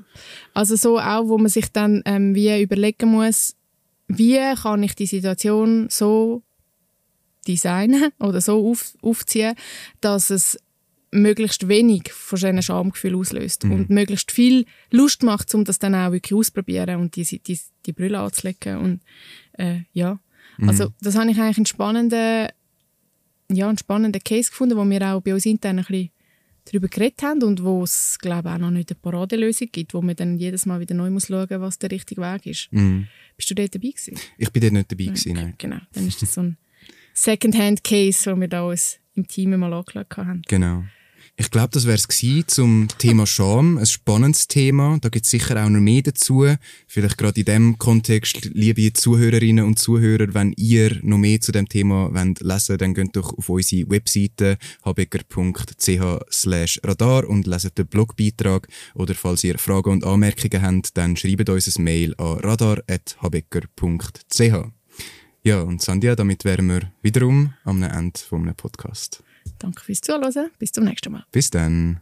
Also 0.54 0.76
so 0.76 0.98
auch, 0.98 1.26
wo 1.28 1.38
man 1.38 1.48
sich 1.48 1.72
dann 1.72 2.02
ähm, 2.04 2.34
wie 2.34 2.62
überlegen 2.62 3.10
muss, 3.10 3.56
wie 4.08 4.38
kann 4.54 4.82
ich 4.82 4.94
die 4.94 5.06
Situation 5.06 5.88
so 5.90 6.42
designen 7.46 8.12
oder 8.20 8.40
so 8.40 8.70
auf, 8.70 8.94
aufziehen, 9.02 9.54
dass 10.00 10.30
es 10.30 10.58
möglichst 11.10 11.68
wenig 11.68 12.10
von 12.12 12.38
diesen 12.38 12.62
Schamgefühlen 12.62 13.18
auslöst 13.18 13.64
und 13.64 13.90
möglichst 13.90 14.32
viel 14.32 14.64
Lust 14.90 15.22
macht, 15.22 15.54
um 15.54 15.64
das 15.64 15.78
dann 15.78 15.94
auch 15.94 16.10
wirklich 16.10 16.34
auszuprobieren 16.36 17.00
und 17.00 17.16
die, 17.16 17.24
die, 17.24 17.60
die 17.84 17.92
Brille 17.92 18.18
anzulegen 18.18 18.78
und 18.78 19.00
äh, 19.52 19.80
ja. 19.92 20.18
Also 20.68 20.92
das 21.00 21.16
habe 21.16 21.30
ich 21.30 21.38
eigentlich 21.38 21.58
einen 21.58 21.66
spannenden, 21.66 22.48
ja, 23.50 23.68
einen 23.68 23.78
spannenden 23.78 24.22
Case 24.22 24.50
gefunden, 24.50 24.76
wo 24.76 24.88
wir 24.88 25.02
auch 25.14 25.20
bei 25.20 25.34
uns 25.34 25.46
intern 25.46 25.78
ein 25.78 25.84
bisschen 25.84 26.10
darüber 26.64 26.88
geredet 26.88 27.22
haben 27.22 27.42
und 27.42 27.62
wo 27.62 27.82
es, 27.82 28.18
glaube 28.20 28.48
ich, 28.48 28.54
auch 28.54 28.58
noch 28.58 28.70
nicht 28.70 28.90
eine 28.90 29.00
Paradelösung 29.00 29.68
gibt, 29.72 29.94
wo 29.94 30.02
man 30.02 30.14
dann 30.14 30.38
jedes 30.38 30.66
Mal 30.66 30.80
wieder 30.80 30.94
neu 30.94 31.10
muss 31.10 31.26
schauen 31.26 31.48
muss, 31.50 31.60
was 31.60 31.78
der 31.78 31.90
richtige 31.90 32.20
Weg 32.20 32.46
ist. 32.46 32.68
Mhm. 32.70 33.08
Bist 33.36 33.50
du 33.50 33.54
dort 33.54 33.74
dabei 33.74 33.88
gewesen? 33.88 34.16
Ich 34.38 34.50
bin 34.50 34.62
dort 34.62 34.72
nicht 34.72 34.92
dabei 34.92 35.04
gewesen, 35.04 35.32
nein. 35.34 35.54
Genau, 35.58 35.78
dann 35.92 36.06
ist 36.06 36.22
das 36.22 36.34
so 36.34 36.42
ein 36.42 36.56
Second-Hand-Case, 37.14 38.30
den 38.30 38.40
wir 38.40 38.48
da 38.48 38.62
uns 38.62 38.98
im 39.14 39.26
Team 39.26 39.58
mal 39.58 39.72
angeschaut 39.72 40.16
haben. 40.16 40.42
Genau. 40.48 40.84
Ich 41.42 41.50
glaube, 41.50 41.70
das 41.72 41.86
wäre 41.86 41.96
es 41.96 42.06
zum 42.46 42.86
Thema 42.98 43.26
Scham. 43.26 43.76
Ein 43.76 43.86
spannendes 43.86 44.46
Thema. 44.46 44.98
Da 45.00 45.08
gibt 45.08 45.24
es 45.24 45.32
sicher 45.32 45.60
auch 45.62 45.68
noch 45.68 45.80
mehr 45.80 46.02
dazu. 46.02 46.46
Vielleicht 46.86 47.18
gerade 47.18 47.40
in 47.40 47.46
dem 47.46 47.78
Kontext, 47.78 48.50
liebe 48.54 48.92
Zuhörerinnen 48.92 49.64
und 49.64 49.76
Zuhörer, 49.76 50.34
wenn 50.34 50.52
ihr 50.56 51.00
noch 51.02 51.18
mehr 51.18 51.40
zu 51.40 51.50
dem 51.50 51.68
Thema 51.68 52.14
wollt 52.14 52.40
lesen 52.40 52.78
dann 52.78 52.94
geht 52.94 53.16
doch 53.16 53.36
auf 53.36 53.48
unsere 53.48 53.90
Webseite 53.90 54.56
habecker.ch 54.84 56.00
radar 56.84 57.28
und 57.28 57.48
leset 57.48 57.76
den 57.76 57.88
Blogbeitrag. 57.88 58.68
Oder 58.94 59.16
falls 59.16 59.42
ihr 59.42 59.58
Fragen 59.58 59.90
und 59.90 60.04
Anmerkungen 60.04 60.62
habt, 60.62 60.96
dann 60.96 61.16
schreibt 61.16 61.48
uns 61.48 61.76
ein 61.76 61.82
Mail 61.82 62.14
an 62.18 62.38
radar.habecker.ch. 62.38 64.70
Ja, 65.42 65.62
und 65.62 65.82
Sandia, 65.82 66.14
damit 66.14 66.44
wären 66.44 66.68
wir 66.68 66.92
wiederum 67.02 67.54
am 67.64 67.82
Ende 67.82 68.20
von 68.20 68.42
einem 68.42 68.54
Podcast. 68.54 69.24
Danke 69.58 69.82
fürs 69.82 70.00
Zuhören. 70.00 70.50
Bis 70.58 70.72
zum 70.72 70.84
nächsten 70.84 71.12
Mal. 71.12 71.24
Bis 71.32 71.50
dann. 71.50 72.00